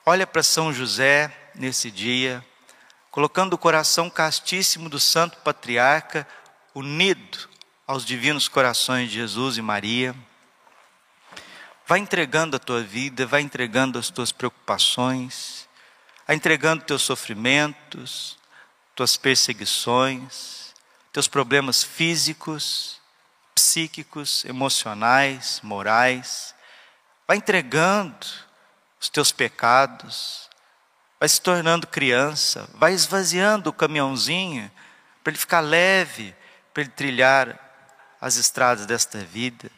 Olha 0.05 0.27
para 0.27 0.43
São 0.43 0.71
José 0.71 1.35
nesse 1.55 1.89
dia, 1.89 2.45
colocando 3.09 3.53
o 3.53 3.57
coração 3.57 4.07
castíssimo 4.07 4.87
do 4.87 4.99
Santo 4.99 5.39
Patriarca 5.39 6.27
unido 6.75 7.49
aos 7.87 8.05
divinos 8.05 8.47
corações 8.47 9.09
de 9.09 9.15
Jesus 9.15 9.57
e 9.57 9.63
Maria. 9.63 10.15
Vai 11.87 11.97
entregando 11.97 12.55
a 12.55 12.59
tua 12.59 12.83
vida, 12.83 13.25
vai 13.25 13.41
entregando 13.41 13.97
as 13.97 14.11
tuas 14.11 14.31
preocupações 14.31 15.67
a 16.27 16.35
entregando 16.35 16.83
teus 16.83 17.01
sofrimentos, 17.01 18.37
tuas 18.95 19.17
perseguições, 19.17 20.71
teus 21.11 21.27
problemas 21.27 21.83
físicos, 21.83 23.01
psíquicos, 23.53 24.43
emocionais, 24.45 25.59
morais. 25.63 26.53
Vai 27.27 27.37
entregando 27.37 28.25
os 28.99 29.09
teus 29.09 29.31
pecados, 29.31 30.49
vai 31.19 31.27
se 31.29 31.41
tornando 31.41 31.87
criança, 31.87 32.67
vai 32.73 32.93
esvaziando 32.93 33.69
o 33.69 33.73
caminhãozinho 33.73 34.71
para 35.23 35.31
ele 35.31 35.39
ficar 35.39 35.59
leve, 35.59 36.35
para 36.73 36.83
ele 36.83 36.91
trilhar 36.91 37.59
as 38.19 38.35
estradas 38.35 38.85
desta 38.85 39.19
vida. 39.19 39.69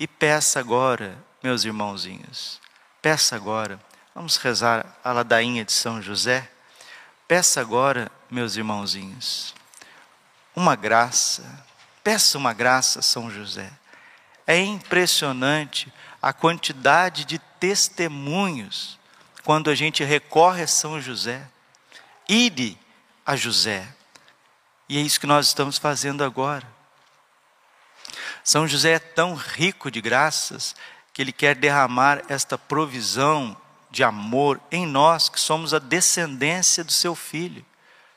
E 0.00 0.06
peça 0.06 0.60
agora, 0.60 1.18
meus 1.42 1.64
irmãozinhos, 1.64 2.60
peça 3.02 3.36
agora 3.36 3.80
Vamos 4.18 4.36
rezar 4.36 4.98
a 5.04 5.12
ladainha 5.12 5.64
de 5.64 5.70
São 5.70 6.02
José. 6.02 6.50
Peça 7.28 7.60
agora, 7.60 8.10
meus 8.28 8.56
irmãozinhos, 8.56 9.54
uma 10.56 10.74
graça. 10.74 11.44
Peça 12.08 12.38
uma 12.38 12.54
graça, 12.54 13.02
São 13.02 13.30
José. 13.30 13.70
É 14.46 14.58
impressionante 14.58 15.92
a 16.22 16.32
quantidade 16.32 17.26
de 17.26 17.38
testemunhos 17.38 18.98
quando 19.44 19.68
a 19.68 19.74
gente 19.74 20.02
recorre 20.02 20.62
a 20.62 20.66
São 20.66 20.98
José. 21.02 21.46
Ide 22.26 22.78
a 23.26 23.36
José. 23.36 23.86
E 24.88 24.96
é 24.96 25.02
isso 25.02 25.20
que 25.20 25.26
nós 25.26 25.48
estamos 25.48 25.76
fazendo 25.76 26.24
agora. 26.24 26.66
São 28.42 28.66
José 28.66 28.92
é 28.92 28.98
tão 28.98 29.34
rico 29.34 29.90
de 29.90 30.00
graças 30.00 30.74
que 31.12 31.20
ele 31.20 31.30
quer 31.30 31.56
derramar 31.56 32.22
esta 32.26 32.56
provisão 32.56 33.54
de 33.90 34.02
amor 34.02 34.58
em 34.72 34.86
nós 34.86 35.28
que 35.28 35.38
somos 35.38 35.74
a 35.74 35.78
descendência 35.78 36.82
do 36.82 36.90
seu 36.90 37.14
filho. 37.14 37.62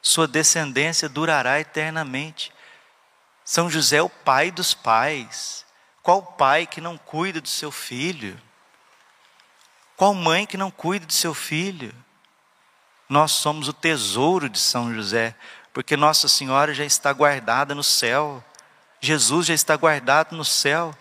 Sua 0.01 0.29
descendência 0.29 1.09
durará 1.09 1.59
eternamente. 1.59 2.53
São 3.43 3.69
José 3.69 3.97
é 3.97 4.01
o 4.01 4.09
pai 4.09 4.51
dos 4.51 4.73
pais. 4.73 5.65
Qual 6.01 6.21
pai 6.21 6.65
que 6.65 6.81
não 6.81 6.97
cuida 6.97 7.41
do 7.41 7.49
seu 7.49 7.71
filho? 7.71 8.39
Qual 9.95 10.13
mãe 10.13 10.45
que 10.45 10.57
não 10.57 10.71
cuida 10.71 11.05
do 11.05 11.13
seu 11.13 11.33
filho? 11.33 11.93
Nós 13.07 13.33
somos 13.33 13.67
o 13.67 13.73
tesouro 13.73 14.49
de 14.49 14.57
São 14.57 14.93
José, 14.93 15.35
porque 15.73 15.97
Nossa 15.97 16.27
Senhora 16.27 16.73
já 16.73 16.85
está 16.85 17.11
guardada 17.13 17.75
no 17.75 17.83
céu. 17.83 18.43
Jesus 18.99 19.47
já 19.47 19.53
está 19.53 19.75
guardado 19.75 20.35
no 20.35 20.45
céu. 20.45 20.95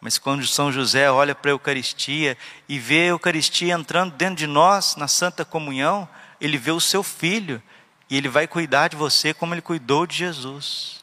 Mas 0.00 0.18
quando 0.18 0.46
São 0.46 0.70
José 0.70 1.10
olha 1.10 1.34
para 1.34 1.50
a 1.50 1.54
Eucaristia 1.54 2.36
e 2.68 2.78
vê 2.78 3.04
a 3.04 3.06
Eucaristia 3.06 3.74
entrando 3.74 4.14
dentro 4.14 4.36
de 4.36 4.46
nós, 4.46 4.94
na 4.96 5.08
Santa 5.08 5.44
Comunhão, 5.44 6.08
ele 6.40 6.58
vê 6.58 6.70
o 6.70 6.80
seu 6.80 7.02
filho 7.02 7.62
e 8.08 8.16
ele 8.16 8.28
vai 8.28 8.46
cuidar 8.46 8.88
de 8.88 8.96
você 8.96 9.34
como 9.34 9.54
ele 9.54 9.62
cuidou 9.62 10.06
de 10.06 10.16
Jesus. 10.16 11.02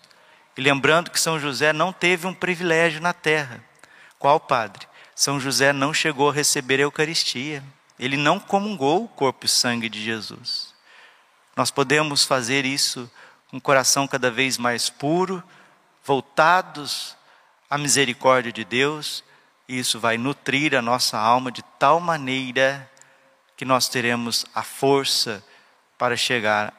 E 0.55 0.61
lembrando 0.61 1.09
que 1.09 1.19
São 1.19 1.39
José 1.39 1.73
não 1.73 1.91
teve 1.91 2.27
um 2.27 2.33
privilégio 2.33 3.01
na 3.01 3.13
terra. 3.13 3.63
Qual 4.19 4.39
padre? 4.39 4.87
São 5.15 5.39
José 5.39 5.73
não 5.73 5.93
chegou 5.93 6.29
a 6.29 6.33
receber 6.33 6.79
a 6.79 6.83
Eucaristia. 6.83 7.63
Ele 7.99 8.17
não 8.17 8.39
comungou 8.39 9.05
o 9.05 9.07
corpo 9.07 9.45
e 9.45 9.49
sangue 9.49 9.89
de 9.89 10.01
Jesus. 10.01 10.73
Nós 11.55 11.69
podemos 11.69 12.23
fazer 12.23 12.65
isso 12.65 13.09
com 13.49 13.57
o 13.57 13.61
coração 13.61 14.07
cada 14.07 14.31
vez 14.31 14.57
mais 14.57 14.89
puro, 14.89 15.43
voltados 16.03 17.15
a 17.69 17.77
misericórdia 17.77 18.51
de 18.51 18.63
Deus, 18.63 19.23
e 19.67 19.79
isso 19.79 19.99
vai 19.99 20.17
nutrir 20.17 20.75
a 20.75 20.81
nossa 20.81 21.17
alma 21.17 21.51
de 21.51 21.61
tal 21.79 21.99
maneira 21.99 22.89
que 23.55 23.65
nós 23.65 23.87
teremos 23.87 24.45
a 24.53 24.63
força 24.63 25.43
para 25.97 26.17
chegar 26.17 26.73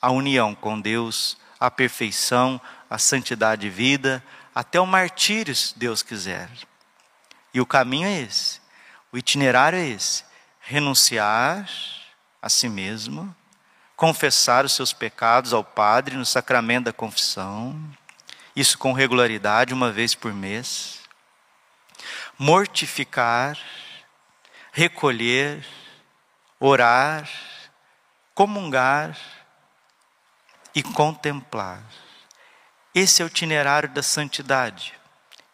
à 0.00 0.10
união 0.10 0.54
com 0.54 0.80
Deus, 0.80 1.38
à 1.58 1.70
perfeição, 1.70 2.60
à 2.88 2.98
santidade 2.98 3.62
de 3.62 3.70
vida, 3.70 4.22
até 4.54 4.80
o 4.80 4.86
martírio, 4.86 5.54
se 5.54 5.78
Deus 5.78 6.02
quiser. 6.02 6.48
E 7.52 7.60
o 7.60 7.66
caminho 7.66 8.06
é 8.06 8.20
esse, 8.20 8.60
o 9.12 9.18
itinerário 9.18 9.78
é 9.78 9.86
esse: 9.86 10.24
renunciar 10.60 11.68
a 12.40 12.48
si 12.48 12.68
mesmo, 12.68 13.34
confessar 13.96 14.64
os 14.64 14.72
seus 14.72 14.92
pecados 14.92 15.52
ao 15.52 15.64
Padre 15.64 16.16
no 16.16 16.26
sacramento 16.26 16.84
da 16.84 16.92
confissão 16.92 17.78
isso 18.56 18.78
com 18.78 18.94
regularidade, 18.94 19.74
uma 19.74 19.92
vez 19.92 20.14
por 20.14 20.32
mês. 20.32 21.02
Mortificar, 22.38 23.58
recolher, 24.72 25.62
orar, 26.58 27.28
comungar 28.34 29.18
e 30.76 30.82
contemplar. 30.82 31.82
Esse 32.94 33.22
é 33.22 33.24
o 33.24 33.28
itinerário 33.28 33.88
da 33.88 34.02
santidade. 34.02 34.92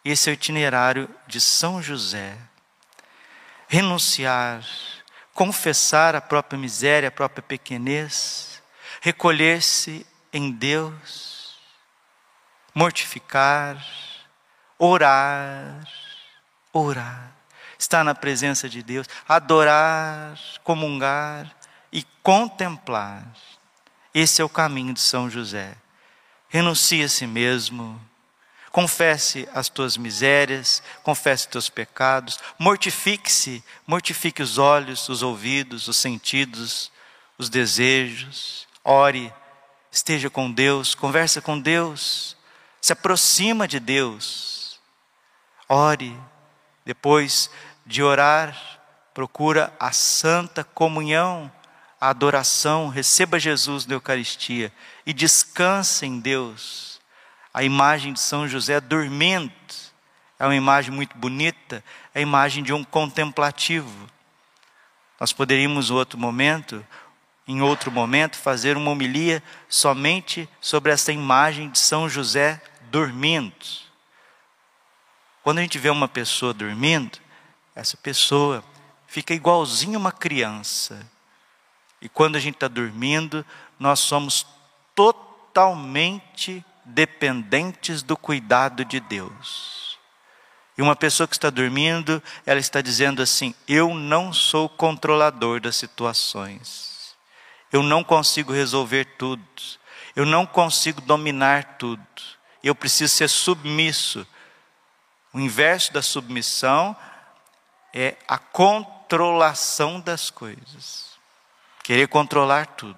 Esse 0.03 0.29
é 0.29 0.33
o 0.33 0.35
itinerário 0.35 1.09
de 1.25 1.39
São 1.39 1.81
José. 1.81 2.37
Renunciar, 3.69 4.61
confessar 5.33 6.13
a 6.13 6.21
própria 6.21 6.59
miséria, 6.59 7.07
a 7.07 7.11
própria 7.11 7.41
pequenez, 7.41 8.61
recolher-se 9.01 10.05
em 10.33 10.51
Deus 10.51 11.33
mortificar, 12.75 13.77
orar, 14.77 15.87
orar, 16.73 17.31
estar 17.77 18.03
na 18.03 18.15
presença 18.15 18.67
de 18.67 18.81
Deus, 18.81 19.07
adorar, 19.27 20.37
comungar 20.63 21.55
e 21.91 22.03
contemplar. 22.21 23.23
Esse 24.13 24.41
é 24.41 24.45
o 24.45 24.49
caminho 24.49 24.93
de 24.93 24.99
São 24.99 25.29
José. 25.29 25.75
Renuncie 26.47 27.03
a 27.03 27.09
si 27.09 27.25
mesmo, 27.25 27.99
confesse 28.71 29.49
as 29.53 29.69
tuas 29.69 29.97
misérias, 29.97 30.83
confesse 31.01 31.45
os 31.45 31.51
teus 31.51 31.69
pecados, 31.69 32.39
mortifique-se, 32.59 33.63
mortifique 33.87 34.41
os 34.41 34.59
olhos, 34.59 35.09
os 35.09 35.23
ouvidos, 35.23 35.87
os 35.87 35.97
sentidos, 35.97 36.91
os 37.37 37.49
desejos, 37.49 38.67
ore, 38.83 39.33
esteja 39.91 40.29
com 40.29 40.51
Deus, 40.51 40.93
conversa 40.93 41.41
com 41.41 41.59
Deus, 41.59 42.37
se 42.79 42.93
aproxima 42.93 43.67
de 43.67 43.79
Deus, 43.79 44.79
ore, 45.67 46.15
depois 46.85 47.49
de 47.85 48.03
orar, 48.03 48.79
procura 49.13 49.73
a 49.79 49.91
santa 49.91 50.63
comunhão 50.63 51.51
a 52.03 52.09
adoração, 52.09 52.89
receba 52.89 53.39
Jesus 53.39 53.85
na 53.85 53.93
Eucaristia 53.93 54.73
e 55.05 55.13
descanse 55.13 56.05
em 56.05 56.19
Deus. 56.19 56.99
A 57.53 57.63
imagem 57.63 58.11
de 58.11 58.19
São 58.19 58.45
José 58.45 58.81
dormindo 58.81 59.53
é 60.37 60.43
uma 60.43 60.55
imagem 60.55 60.91
muito 60.91 61.17
bonita, 61.17 61.81
é 62.13 62.19
a 62.19 62.21
imagem 62.21 62.61
de 62.61 62.73
um 62.73 62.83
contemplativo. 62.83 64.09
Nós 65.17 65.31
poderíamos, 65.31 65.89
em 65.89 65.93
outro 65.93 66.19
momento, 66.19 66.85
em 67.47 67.61
outro 67.61 67.89
momento, 67.89 68.35
fazer 68.35 68.75
uma 68.75 68.91
homilia 68.91 69.41
somente 69.69 70.49
sobre 70.59 70.91
essa 70.91 71.13
imagem 71.13 71.69
de 71.69 71.79
São 71.79 72.09
José 72.09 72.61
dormindo. 72.91 73.65
Quando 75.41 75.59
a 75.59 75.61
gente 75.61 75.79
vê 75.79 75.89
uma 75.89 76.09
pessoa 76.09 76.53
dormindo, 76.53 77.17
essa 77.73 77.95
pessoa 77.95 78.61
fica 79.07 79.33
igualzinho 79.33 79.97
uma 79.97 80.11
criança 80.11 81.12
e 82.03 82.09
quando 82.09 82.35
a 82.35 82.39
gente 82.39 82.55
está 82.55 82.67
dormindo, 82.67 83.45
nós 83.79 84.01
somos 84.01 84.45
totalmente 84.93 86.63
dependentes 86.83 88.03
do 88.03 88.17
cuidado 88.17 88.83
de 88.83 88.99
Deus. 88.99 89.97
E 90.77 90.81
uma 90.81 90.97
pessoa 90.97 91.25
que 91.25 91.33
está 91.33 91.49
dormindo, 91.49 92.21
ela 92.45 92.59
está 92.59 92.81
dizendo 92.81 93.21
assim: 93.21 93.55
Eu 93.65 93.93
não 93.93 94.33
sou 94.33 94.67
controlador 94.67 95.61
das 95.61 95.77
situações. 95.77 97.15
Eu 97.71 97.81
não 97.81 98.03
consigo 98.03 98.51
resolver 98.51 99.05
tudo. 99.17 99.41
Eu 100.13 100.25
não 100.25 100.45
consigo 100.45 100.99
dominar 100.99 101.77
tudo. 101.77 102.05
Eu 102.61 102.75
preciso 102.75 103.15
ser 103.15 103.29
submisso. 103.29 104.27
O 105.31 105.39
inverso 105.39 105.93
da 105.93 106.01
submissão 106.01 106.93
é 107.93 108.17
a 108.27 108.37
controlação 108.37 110.01
das 110.01 110.29
coisas 110.29 111.12
querer 111.83 112.07
controlar 112.07 112.65
tudo. 112.65 112.97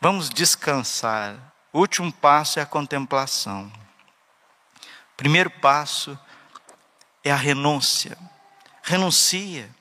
Vamos 0.00 0.28
descansar. 0.28 1.36
O 1.72 1.80
último 1.80 2.12
passo 2.12 2.58
é 2.58 2.62
a 2.62 2.66
contemplação. 2.66 3.72
O 5.12 5.16
primeiro 5.16 5.50
passo 5.50 6.16
é 7.24 7.32
a 7.32 7.36
renúncia. 7.36 8.16
Renuncia. 8.82 9.74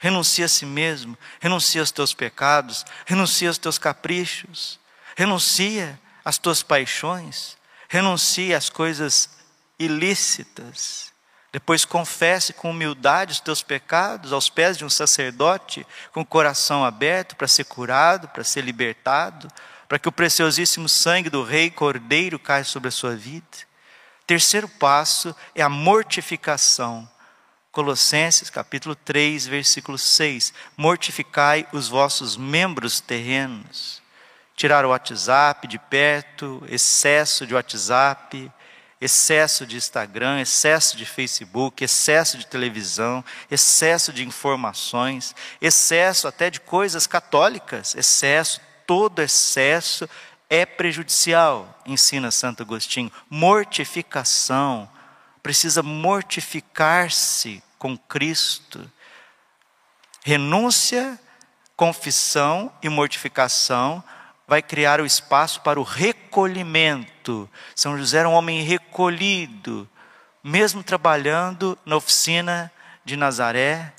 Renuncia 0.00 0.46
a 0.46 0.48
si 0.48 0.64
mesmo, 0.64 1.16
renuncia 1.38 1.82
aos 1.82 1.90
teus 1.90 2.14
pecados, 2.14 2.86
renuncia 3.04 3.48
aos 3.48 3.58
teus 3.58 3.76
caprichos, 3.76 4.80
renuncia 5.14 6.00
às 6.24 6.38
tuas 6.38 6.62
paixões, 6.62 7.58
renuncia 7.86 8.56
às 8.56 8.70
coisas 8.70 9.28
ilícitas 9.78 11.12
depois 11.52 11.84
confesse 11.84 12.52
com 12.52 12.70
humildade 12.70 13.32
os 13.32 13.40
teus 13.40 13.62
pecados 13.62 14.32
aos 14.32 14.48
pés 14.48 14.78
de 14.78 14.84
um 14.84 14.90
sacerdote, 14.90 15.86
com 16.12 16.20
o 16.20 16.26
coração 16.26 16.84
aberto 16.84 17.34
para 17.34 17.48
ser 17.48 17.64
curado, 17.64 18.28
para 18.28 18.44
ser 18.44 18.62
libertado, 18.62 19.48
para 19.88 19.98
que 19.98 20.08
o 20.08 20.12
preciosíssimo 20.12 20.88
sangue 20.88 21.28
do 21.28 21.42
Rei 21.42 21.68
Cordeiro 21.68 22.38
caia 22.38 22.62
sobre 22.62 22.88
a 22.88 22.92
sua 22.92 23.16
vida. 23.16 23.44
Terceiro 24.24 24.68
passo 24.68 25.34
é 25.52 25.62
a 25.62 25.68
mortificação. 25.68 27.08
Colossenses 27.72 28.48
capítulo 28.48 28.94
3, 28.94 29.48
versículo 29.48 29.98
6. 29.98 30.54
Mortificai 30.76 31.66
os 31.72 31.88
vossos 31.88 32.36
membros 32.36 33.00
terrenos. 33.00 34.00
Tirar 34.54 34.84
o 34.84 34.90
WhatsApp 34.90 35.66
de 35.66 35.80
perto, 35.80 36.62
excesso 36.68 37.44
de 37.44 37.54
WhatsApp, 37.54 38.52
excesso 39.00 39.66
de 39.66 39.76
Instagram, 39.76 40.40
excesso 40.40 40.96
de 40.96 41.06
Facebook, 41.06 41.82
excesso 41.82 42.36
de 42.36 42.46
televisão, 42.46 43.24
excesso 43.50 44.12
de 44.12 44.24
informações, 44.26 45.34
excesso 45.60 46.28
até 46.28 46.50
de 46.50 46.60
coisas 46.60 47.06
católicas, 47.06 47.94
excesso, 47.94 48.60
todo 48.86 49.22
excesso 49.22 50.08
é 50.50 50.66
prejudicial, 50.66 51.80
ensina 51.86 52.30
Santo 52.30 52.62
Agostinho. 52.62 53.10
Mortificação, 53.30 54.90
precisa 55.42 55.82
mortificar-se 55.82 57.62
com 57.78 57.96
Cristo. 57.96 58.90
Renúncia, 60.22 61.18
confissão 61.76 62.70
e 62.82 62.88
mortificação 62.90 64.04
vai 64.50 64.60
criar 64.60 65.00
o 65.00 65.06
espaço 65.06 65.60
para 65.60 65.78
o 65.78 65.84
recolhimento. 65.84 67.48
São 67.72 67.96
José 67.96 68.18
era 68.18 68.28
um 68.28 68.32
homem 68.32 68.62
recolhido, 68.62 69.88
mesmo 70.42 70.82
trabalhando 70.82 71.78
na 71.86 71.94
oficina 71.94 72.68
de 73.04 73.16
Nazaré, 73.16 73.92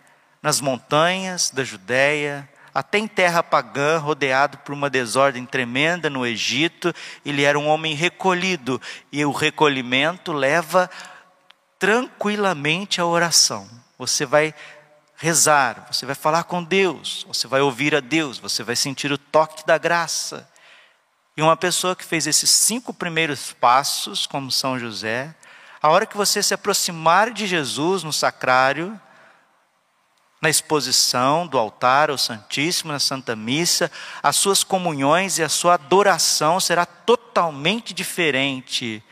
nas 0.43 0.59
montanhas 0.59 1.51
da 1.51 1.63
Judéia, 1.63 2.49
até 2.73 2.97
em 2.97 3.07
terra 3.07 3.41
pagã, 3.41 3.97
rodeado 3.97 4.57
por 4.57 4.73
uma 4.73 4.89
desordem 4.89 5.45
tremenda 5.45 6.09
no 6.09 6.25
Egito, 6.25 6.93
ele 7.25 7.43
era 7.43 7.57
um 7.57 7.69
homem 7.69 7.95
recolhido, 7.95 8.81
e 9.09 9.23
o 9.23 9.31
recolhimento 9.31 10.33
leva 10.33 10.89
tranquilamente 11.79 12.99
à 12.99 13.05
oração. 13.05 13.69
Você 13.97 14.25
vai 14.25 14.53
rezar, 15.21 15.85
você 15.91 16.03
vai 16.03 16.15
falar 16.15 16.45
com 16.45 16.63
Deus, 16.63 17.23
você 17.27 17.47
vai 17.47 17.61
ouvir 17.61 17.93
a 17.93 17.99
Deus, 17.99 18.39
você 18.39 18.63
vai 18.63 18.75
sentir 18.75 19.11
o 19.11 19.19
toque 19.19 19.63
da 19.67 19.77
graça. 19.77 20.49
E 21.37 21.41
uma 21.43 21.55
pessoa 21.55 21.95
que 21.95 22.03
fez 22.03 22.25
esses 22.25 22.49
cinco 22.49 22.91
primeiros 22.91 23.53
passos, 23.53 24.25
como 24.25 24.51
São 24.51 24.79
José, 24.79 25.35
a 25.79 25.89
hora 25.89 26.07
que 26.07 26.17
você 26.17 26.41
se 26.41 26.55
aproximar 26.55 27.29
de 27.29 27.45
Jesus 27.45 28.01
no 28.01 28.11
sacrário, 28.11 28.99
na 30.41 30.49
exposição 30.49 31.45
do 31.45 31.59
altar 31.59 32.09
ao 32.09 32.17
Santíssimo, 32.17 32.91
na 32.91 32.99
Santa 32.99 33.35
Missa, 33.35 33.91
as 34.23 34.35
suas 34.37 34.63
comunhões 34.63 35.37
e 35.37 35.43
a 35.43 35.49
sua 35.49 35.75
adoração 35.75 36.59
será 36.59 36.83
totalmente 36.83 37.93
diferente. 37.93 39.03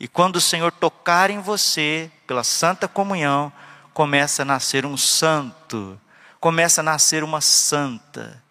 E 0.00 0.08
quando 0.08 0.36
o 0.36 0.40
Senhor 0.40 0.72
tocar 0.72 1.30
em 1.30 1.38
você, 1.38 2.10
pela 2.26 2.42
Santa 2.42 2.88
Comunhão, 2.88 3.52
começa 3.92 4.42
a 4.42 4.44
nascer 4.44 4.86
um 4.86 4.96
santo, 4.96 6.00
começa 6.40 6.80
a 6.80 6.84
nascer 6.84 7.22
uma 7.22 7.40
santa, 7.40 8.42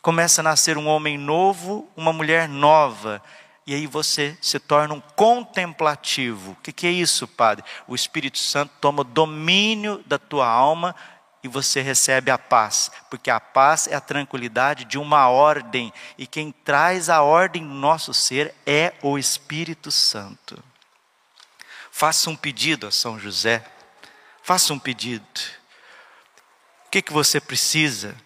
começa 0.00 0.40
a 0.40 0.44
nascer 0.44 0.76
um 0.76 0.86
homem 0.86 1.16
novo, 1.16 1.88
uma 1.96 2.12
mulher 2.12 2.48
nova, 2.48 3.22
e 3.66 3.74
aí 3.74 3.86
você 3.86 4.36
se 4.40 4.58
torna 4.58 4.94
um 4.94 5.00
contemplativo. 5.14 6.52
O 6.52 6.56
que, 6.56 6.72
que 6.72 6.86
é 6.86 6.90
isso, 6.90 7.28
Padre? 7.28 7.64
O 7.86 7.94
Espírito 7.94 8.38
Santo 8.38 8.72
toma 8.80 9.04
domínio 9.04 10.02
da 10.06 10.18
tua 10.18 10.46
alma 10.46 10.94
e 11.44 11.48
você 11.48 11.80
recebe 11.80 12.30
a 12.30 12.38
paz, 12.38 12.90
porque 13.10 13.30
a 13.30 13.40
paz 13.40 13.88
é 13.88 13.94
a 13.94 14.00
tranquilidade 14.00 14.84
de 14.84 14.96
uma 14.96 15.28
ordem, 15.28 15.92
e 16.16 16.24
quem 16.24 16.52
traz 16.52 17.08
a 17.08 17.20
ordem 17.22 17.62
no 17.62 17.74
nosso 17.74 18.14
ser 18.14 18.54
é 18.64 18.94
o 19.02 19.18
Espírito 19.18 19.90
Santo. 19.90 20.62
Faça 21.90 22.30
um 22.30 22.36
pedido 22.36 22.86
a 22.86 22.92
São 22.92 23.18
José 23.18 23.64
Faça 24.42 24.72
um 24.72 24.78
pedido. 24.78 25.24
O 26.86 26.90
que, 26.90 27.00
que 27.00 27.12
você 27.12 27.40
precisa 27.40 28.16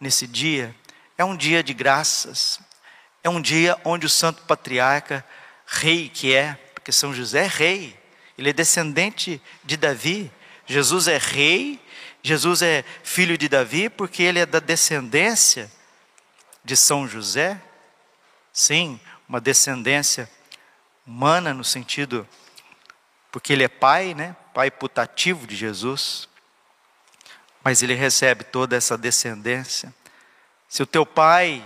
nesse 0.00 0.26
dia? 0.26 0.74
É 1.16 1.24
um 1.24 1.36
dia 1.36 1.62
de 1.62 1.74
graças. 1.74 2.58
É 3.22 3.28
um 3.28 3.40
dia 3.40 3.78
onde 3.84 4.06
o 4.06 4.08
Santo 4.10 4.42
Patriarca, 4.42 5.24
rei 5.66 6.08
que 6.08 6.34
é, 6.34 6.54
porque 6.74 6.90
São 6.90 7.12
José 7.12 7.44
é 7.44 7.48
rei, 7.48 8.00
ele 8.38 8.50
é 8.50 8.52
descendente 8.52 9.42
de 9.62 9.76
Davi. 9.76 10.32
Jesus 10.64 11.08
é 11.08 11.18
rei, 11.18 11.78
Jesus 12.22 12.62
é 12.62 12.84
filho 13.02 13.36
de 13.36 13.48
Davi, 13.48 13.90
porque 13.90 14.22
ele 14.22 14.38
é 14.38 14.46
da 14.46 14.60
descendência 14.60 15.70
de 16.64 16.76
São 16.76 17.06
José. 17.06 17.60
Sim, 18.52 18.98
uma 19.28 19.40
descendência 19.40 20.30
humana 21.06 21.52
no 21.52 21.64
sentido, 21.64 22.26
porque 23.30 23.52
ele 23.52 23.64
é 23.64 23.68
pai, 23.68 24.14
né? 24.14 24.34
Pai 24.58 24.72
putativo 24.72 25.46
de 25.46 25.54
Jesus, 25.54 26.28
mas 27.62 27.80
ele 27.80 27.94
recebe 27.94 28.42
toda 28.42 28.74
essa 28.74 28.98
descendência. 28.98 29.94
Se 30.68 30.82
o 30.82 30.86
teu 30.86 31.06
pai, 31.06 31.64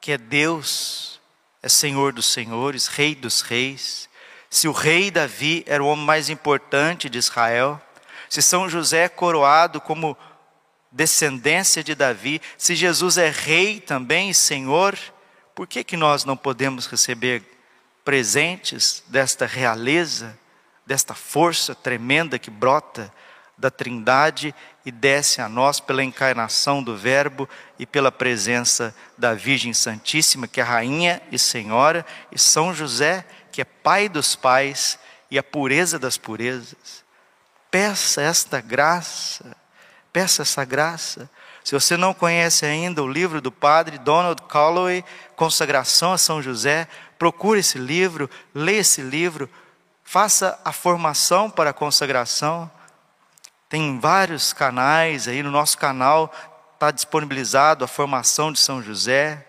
que 0.00 0.12
é 0.12 0.16
Deus, 0.16 1.20
é 1.62 1.68
Senhor 1.68 2.10
dos 2.10 2.24
senhores, 2.24 2.86
Rei 2.86 3.14
dos 3.14 3.42
reis, 3.42 4.08
se 4.48 4.66
o 4.66 4.72
rei 4.72 5.10
Davi 5.10 5.62
era 5.66 5.84
o 5.84 5.86
homem 5.86 6.06
mais 6.06 6.30
importante 6.30 7.10
de 7.10 7.18
Israel, 7.18 7.78
se 8.30 8.40
São 8.40 8.66
José 8.66 9.04
é 9.04 9.08
coroado 9.10 9.78
como 9.78 10.16
descendência 10.90 11.84
de 11.84 11.94
Davi, 11.94 12.40
se 12.56 12.74
Jesus 12.74 13.18
é 13.18 13.28
rei 13.28 13.78
também 13.78 14.30
e 14.30 14.34
senhor, 14.34 14.98
por 15.54 15.66
que, 15.66 15.84
que 15.84 15.98
nós 15.98 16.24
não 16.24 16.38
podemos 16.38 16.86
receber 16.86 17.42
presentes 18.02 19.02
desta 19.08 19.44
realeza, 19.44 20.40
desta 20.86 21.14
força 21.14 21.74
tremenda 21.74 22.38
que 22.38 22.50
brota 22.50 23.12
da 23.56 23.70
Trindade 23.70 24.54
e 24.84 24.90
desce 24.90 25.40
a 25.40 25.48
nós 25.48 25.78
pela 25.78 26.02
encarnação 26.02 26.82
do 26.82 26.96
Verbo 26.96 27.48
e 27.78 27.86
pela 27.86 28.10
presença 28.10 28.94
da 29.16 29.34
Virgem 29.34 29.72
Santíssima, 29.72 30.48
que 30.48 30.60
é 30.60 30.64
Rainha 30.64 31.22
e 31.30 31.38
Senhora, 31.38 32.04
e 32.32 32.38
São 32.38 32.74
José, 32.74 33.24
que 33.52 33.60
é 33.60 33.64
Pai 33.64 34.08
dos 34.08 34.34
pais 34.34 34.98
e 35.30 35.38
a 35.38 35.42
pureza 35.42 35.98
das 35.98 36.18
purezas. 36.18 37.04
Peça 37.70 38.20
esta 38.20 38.60
graça, 38.60 39.56
peça 40.12 40.42
essa 40.42 40.64
graça. 40.64 41.30
Se 41.62 41.72
você 41.72 41.96
não 41.96 42.12
conhece 42.12 42.66
ainda 42.66 43.02
o 43.02 43.08
livro 43.08 43.40
do 43.40 43.52
padre 43.52 43.96
Donald 43.98 44.42
Calloway, 44.42 45.04
Consagração 45.36 46.12
a 46.12 46.18
São 46.18 46.42
José, 46.42 46.88
procure 47.18 47.60
esse 47.60 47.78
livro, 47.78 48.28
leia 48.52 48.80
esse 48.80 49.00
livro, 49.00 49.48
faça 50.12 50.60
a 50.62 50.72
formação 50.72 51.48
para 51.48 51.70
a 51.70 51.72
consagração. 51.72 52.70
Tem 53.66 53.98
vários 53.98 54.52
canais 54.52 55.26
aí 55.26 55.42
no 55.42 55.50
nosso 55.50 55.78
canal, 55.78 56.30
está 56.74 56.90
disponibilizado 56.90 57.82
a 57.82 57.88
formação 57.88 58.52
de 58.52 58.58
São 58.58 58.82
José. 58.82 59.42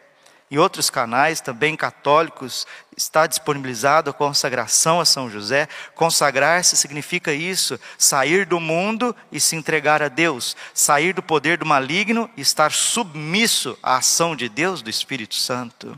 Em 0.49 0.57
outros 0.57 0.89
canais 0.89 1.41
também 1.41 1.75
católicos 1.75 2.65
está 2.95 3.27
disponibilizado 3.27 4.09
a 4.09 4.13
consagração 4.13 5.01
a 5.01 5.05
São 5.05 5.29
José. 5.29 5.67
Consagrar-se 5.95 6.77
significa 6.77 7.33
isso: 7.33 7.77
sair 7.97 8.45
do 8.45 8.57
mundo 8.57 9.13
e 9.33 9.41
se 9.41 9.57
entregar 9.57 10.01
a 10.01 10.07
Deus, 10.07 10.55
sair 10.73 11.11
do 11.11 11.21
poder 11.21 11.57
do 11.57 11.65
maligno 11.65 12.29
e 12.37 12.41
estar 12.41 12.71
submisso 12.71 13.77
à 13.83 13.97
ação 13.97 14.33
de 14.33 14.47
Deus, 14.47 14.81
do 14.81 14.89
Espírito 14.89 15.35
Santo. 15.35 15.97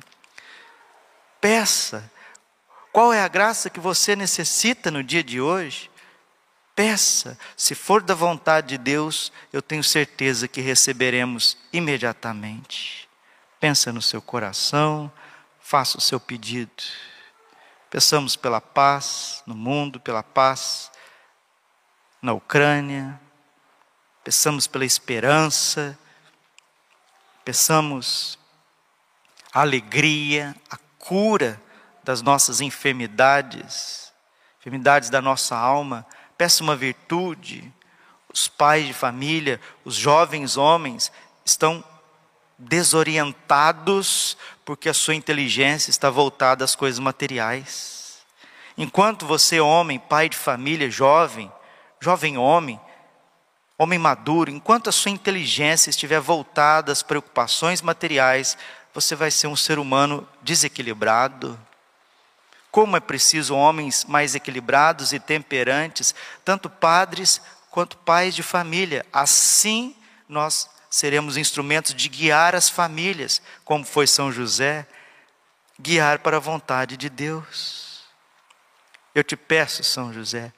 Peça, 1.39 2.09
qual 2.95 3.11
é 3.11 3.21
a 3.21 3.27
graça 3.27 3.69
que 3.69 3.77
você 3.77 4.15
necessita 4.15 4.89
no 4.89 5.03
dia 5.03 5.21
de 5.21 5.41
hoje? 5.41 5.91
Peça, 6.73 7.37
se 7.57 7.75
for 7.75 8.01
da 8.01 8.15
vontade 8.15 8.67
de 8.69 8.77
Deus, 8.77 9.33
eu 9.51 9.61
tenho 9.61 9.83
certeza 9.83 10.47
que 10.47 10.61
receberemos 10.61 11.57
imediatamente. 11.73 13.09
Pensa 13.59 13.91
no 13.91 14.01
seu 14.01 14.21
coração, 14.21 15.11
faça 15.59 15.97
o 15.97 16.01
seu 16.01 16.21
pedido. 16.21 16.71
Peçamos 17.89 18.37
pela 18.37 18.61
paz 18.61 19.43
no 19.45 19.55
mundo, 19.55 19.99
pela 19.99 20.23
paz 20.23 20.89
na 22.21 22.31
Ucrânia, 22.31 23.19
peçamos 24.23 24.67
pela 24.67 24.85
esperança, 24.85 25.99
peçamos 27.43 28.39
a 29.51 29.59
alegria, 29.59 30.55
a 30.71 30.77
cura 30.97 31.61
das 32.05 32.21
nossas 32.21 32.61
enfermidades, 32.61 34.13
enfermidades 34.59 35.09
da 35.09 35.21
nossa 35.21 35.57
alma 35.57 36.05
peça 36.37 36.63
uma 36.63 36.75
virtude. 36.75 37.71
Os 38.33 38.47
pais 38.47 38.85
de 38.85 38.93
família, 38.93 39.59
os 39.83 39.95
jovens 39.95 40.57
homens 40.57 41.11
estão 41.45 41.83
desorientados 42.57 44.37
porque 44.63 44.89
a 44.89 44.93
sua 44.93 45.15
inteligência 45.15 45.89
está 45.89 46.09
voltada 46.09 46.63
às 46.63 46.75
coisas 46.75 46.99
materiais. 46.99 48.25
Enquanto 48.77 49.25
você, 49.25 49.59
homem, 49.59 49.97
pai 49.97 50.27
de 50.27 50.37
família, 50.37 50.89
jovem, 50.89 51.51
jovem 52.01 52.37
homem, 52.37 52.79
homem 53.77 53.97
maduro, 53.97 54.51
enquanto 54.51 54.89
a 54.89 54.91
sua 54.91 55.11
inteligência 55.11 55.89
estiver 55.89 56.19
voltada 56.19 56.91
às 56.91 57.01
preocupações 57.01 57.81
materiais, 57.81 58.57
você 58.93 59.15
vai 59.15 59.31
ser 59.31 59.47
um 59.47 59.55
ser 59.55 59.79
humano 59.79 60.27
desequilibrado, 60.41 61.57
como 62.75 62.97
é 62.97 62.99
preciso 62.99 63.55
homens 63.55 64.03
mais 64.03 64.35
equilibrados 64.35 65.13
e 65.13 65.17
temperantes, 65.17 66.13
tanto 66.43 66.69
padres 66.69 67.41
quanto 67.71 67.95
pais 67.95 68.35
de 68.35 68.43
família. 68.43 69.05
Assim 69.13 69.95
nós 70.27 70.69
seremos 70.89 71.37
instrumentos 71.37 71.93
de 71.93 72.09
guiar 72.09 72.53
as 72.53 72.67
famílias, 72.67 73.41
como 73.63 73.85
foi 73.85 74.05
São 74.05 74.29
José, 74.29 74.85
guiar 75.79 76.19
para 76.19 76.35
a 76.35 76.39
vontade 76.41 76.97
de 76.97 77.09
Deus. 77.09 78.03
Eu 79.15 79.23
te 79.23 79.37
peço, 79.37 79.81
São 79.81 80.11
José, 80.11 80.51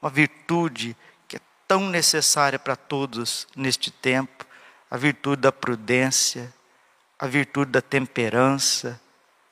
uma 0.00 0.10
virtude 0.10 0.96
que 1.28 1.36
é 1.36 1.40
tão 1.68 1.90
necessária 1.90 2.58
para 2.58 2.74
todos 2.74 3.46
neste 3.54 3.90
tempo, 3.90 4.46
a 4.90 4.96
virtude 4.96 5.42
da 5.42 5.52
prudência, 5.52 6.54
a 7.18 7.26
virtude 7.26 7.70
da 7.70 7.82
temperança, 7.82 8.98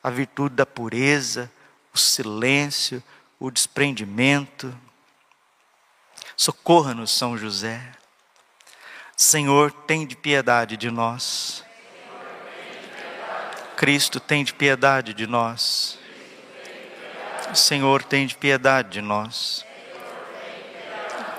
a 0.03 0.09
virtude 0.09 0.55
da 0.55 0.65
pureza, 0.65 1.53
o 1.99 2.01
silêncio, 2.01 3.03
o 3.41 3.51
desprendimento. 3.51 4.73
Socorra-nos, 6.37 7.11
São 7.11 7.37
José. 7.37 7.83
Senhor, 9.17 9.73
tem 9.73 10.07
de 10.07 10.17
piedade 10.17 10.77
de 10.77 10.91
nós. 10.93 11.65
Cristo, 13.77 14.21
tem 14.21 14.45
de 14.45 14.55
piedade 14.55 15.13
de 15.13 15.27
nós. 15.27 15.99
Senhor, 17.53 18.05
tem 18.05 18.27
de 18.27 18.37
piedade 18.37 18.91
de 18.91 19.01
nós. 19.01 19.65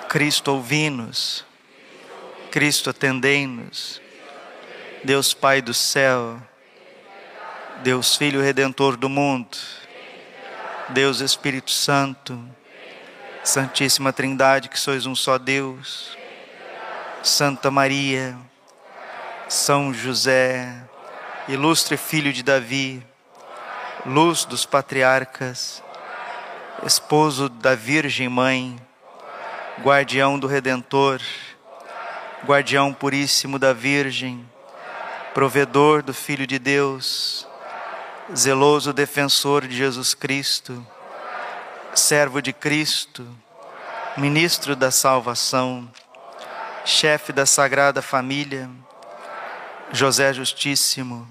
Cristo, 0.10 0.52
ouvi-nos. 0.52 1.46
Cristo, 2.52 2.90
atendei-nos. 2.90 4.02
Deus 5.06 5.34
Pai 5.34 5.62
do 5.62 5.74
céu. 5.74 6.42
Deus 7.82 8.18
Filho 8.18 8.42
Redentor 8.42 8.98
do 8.98 9.08
mundo 9.08 9.58
Deus 10.90 11.20
Espírito 11.20 11.70
Santo, 11.70 12.44
Santíssima 13.44 14.12
Trindade, 14.12 14.70
que 14.70 14.80
sois 14.80 15.06
um 15.06 15.14
só 15.14 15.38
Deus, 15.38 16.18
Santa 17.22 17.70
Maria, 17.70 18.36
São 19.48 19.94
José, 19.94 20.82
ilustre 21.48 21.96
filho 21.96 22.34
de 22.34 22.42
Davi, 22.42 23.06
luz 24.04 24.46
dos 24.46 24.66
patriarcas, 24.66 25.84
esposo 26.84 27.50
da 27.50 27.76
Virgem 27.76 28.28
Mãe, 28.28 28.76
guardião 29.82 30.40
do 30.40 30.48
Redentor, 30.48 31.22
guardião 32.48 32.92
puríssimo 32.94 33.60
da 33.60 33.74
Virgem, 33.74 34.44
provedor 35.36 36.02
do 36.02 36.16
Filho 36.16 36.48
de 36.48 36.58
Deus, 36.58 37.48
zeloso 38.36 38.94
defensor 38.94 39.68
de 39.68 39.76
Jesus 39.76 40.14
Cristo, 40.14 40.86
servo 41.94 42.42
de 42.42 42.54
Cristo, 42.54 43.28
ministro 44.18 44.76
da 44.76 44.92
salvação, 44.92 45.90
chefe 46.86 47.34
da 47.34 47.46
Sagrada 47.46 48.02
Família, 48.02 48.70
José 49.92 50.34
Justíssimo, 50.34 51.28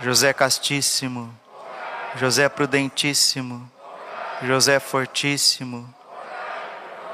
José 0.00 0.32
Castíssimo, 0.32 1.32
José 2.16 2.48
Prudentíssimo, 2.48 3.70
José 4.42 4.78
Fortíssimo, 4.80 5.92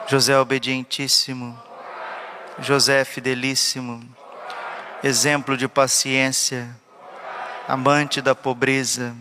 José 0.08 0.36
Obedientíssimo, 0.36 1.56
José 2.58 3.04
Fidelíssimo, 3.04 4.02
exemplo 5.04 5.56
de 5.56 5.68
paciência, 5.68 6.74
amante 7.68 8.22
da 8.22 8.34
pobreza, 8.34 9.14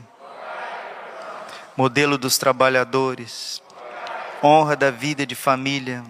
modelo 1.76 2.18
dos 2.18 2.38
trabalhadores, 2.38 3.62
honra 4.42 4.74
da 4.74 4.90
vida 4.90 5.26
de 5.26 5.36
família, 5.36 6.02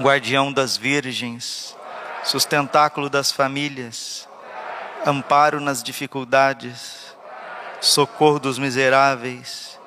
guardião 0.00 0.52
das 0.52 0.76
virgens, 0.76 1.76
sustentáculo 2.22 3.10
das 3.10 3.32
famílias, 3.32 4.28
amparo 5.04 5.60
nas 5.60 5.82
dificuldades, 5.82 7.16
socorro 7.80 8.38
dos 8.38 8.56
miseráveis, 8.56 9.80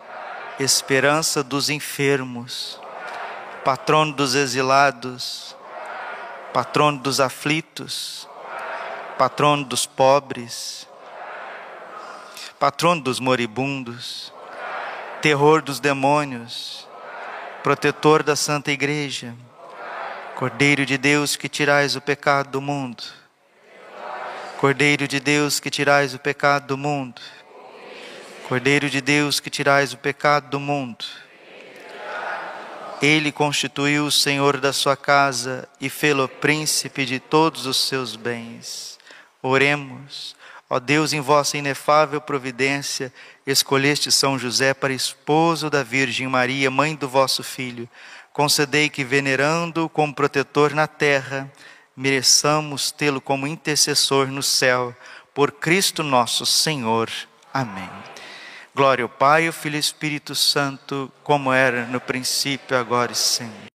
esperança 0.60 1.42
dos 1.42 1.70
enfermos, 1.70 2.82
patrono 3.64 4.12
dos 4.12 4.36
exilados, 4.36 5.56
patrono 6.54 7.00
dos 7.00 7.22
aflitos, 7.22 8.28
patrono 9.18 9.64
dos 9.64 9.86
pobres, 9.86 10.86
patrono 12.64 13.02
dos 13.02 13.20
moribundos, 13.20 14.32
terror 15.22 15.62
dos 15.62 15.82
demônios, 15.82 16.88
protetor 17.62 18.24
da 18.24 18.38
Santa 18.38 18.72
Igreja, 18.72 19.36
Cordeiro 20.38 20.86
de 20.86 20.98
Deus 20.98 21.36
que 21.36 21.50
tirais 21.50 21.98
o 21.98 22.00
pecado 22.00 22.52
do 22.52 22.62
mundo, 22.62 23.04
Cordeiro 24.62 25.10
de 25.10 25.20
Deus 25.20 25.60
que 25.60 25.70
tirais 25.70 26.14
o 26.14 26.20
pecado 26.20 26.68
do 26.68 26.78
mundo, 26.78 27.22
Cordeiro 28.48 28.90
de 28.90 29.02
Deus 29.02 29.42
que 29.42 29.50
tirais 29.50 29.92
o 29.92 29.98
pecado 29.98 30.50
do 30.50 30.58
mundo, 30.58 31.04
Ele 33.02 33.34
constituiu 33.34 34.06
o 34.06 34.12
Senhor 34.12 34.62
da 34.62 34.72
sua 34.72 34.96
casa 34.96 35.68
e 35.82 35.90
fê-lo 35.90 36.30
príncipe 36.30 37.06
de 37.06 37.20
todos 37.20 37.66
os 37.66 37.76
seus 37.76 38.16
bens. 38.16 38.98
Oremos. 39.42 40.34
Ó 40.74 40.80
Deus, 40.80 41.14
em 41.14 41.22
vossa 41.22 41.56
inefável 41.56 42.20
providência, 42.20 43.14
escolheste 43.46 44.12
São 44.12 44.40
José 44.40 44.74
para 44.74 44.92
esposo 44.92 45.70
da 45.70 45.84
Virgem 45.84 46.28
Maria, 46.28 46.72
mãe 46.72 46.96
do 46.96 47.08
vosso 47.08 47.44
Filho. 47.44 47.88
Concedei 48.32 48.90
que, 48.90 49.04
venerando-o 49.04 49.88
como 49.88 50.16
protetor 50.16 50.74
na 50.74 50.88
terra, 50.88 51.48
mereçamos 51.96 52.90
tê-lo 52.90 53.22
como 53.22 53.46
intercessor 53.46 54.30
no 54.30 54.42
céu. 54.42 54.96
Por 55.32 55.52
Cristo 55.52 56.02
nosso 56.02 56.44
Senhor. 56.44 57.08
Amém. 57.54 57.88
Glória 58.74 59.04
ao 59.04 59.10
Pai, 59.10 59.46
ao 59.46 59.54
Filho 59.54 59.76
e 59.76 59.80
Espírito 59.80 60.34
Santo, 60.34 61.12
como 61.24 61.54
era 61.54 61.86
no 61.86 62.02
princípio, 62.02 62.76
agora 62.76 63.12
e 63.12 63.16
sempre. 63.16 63.73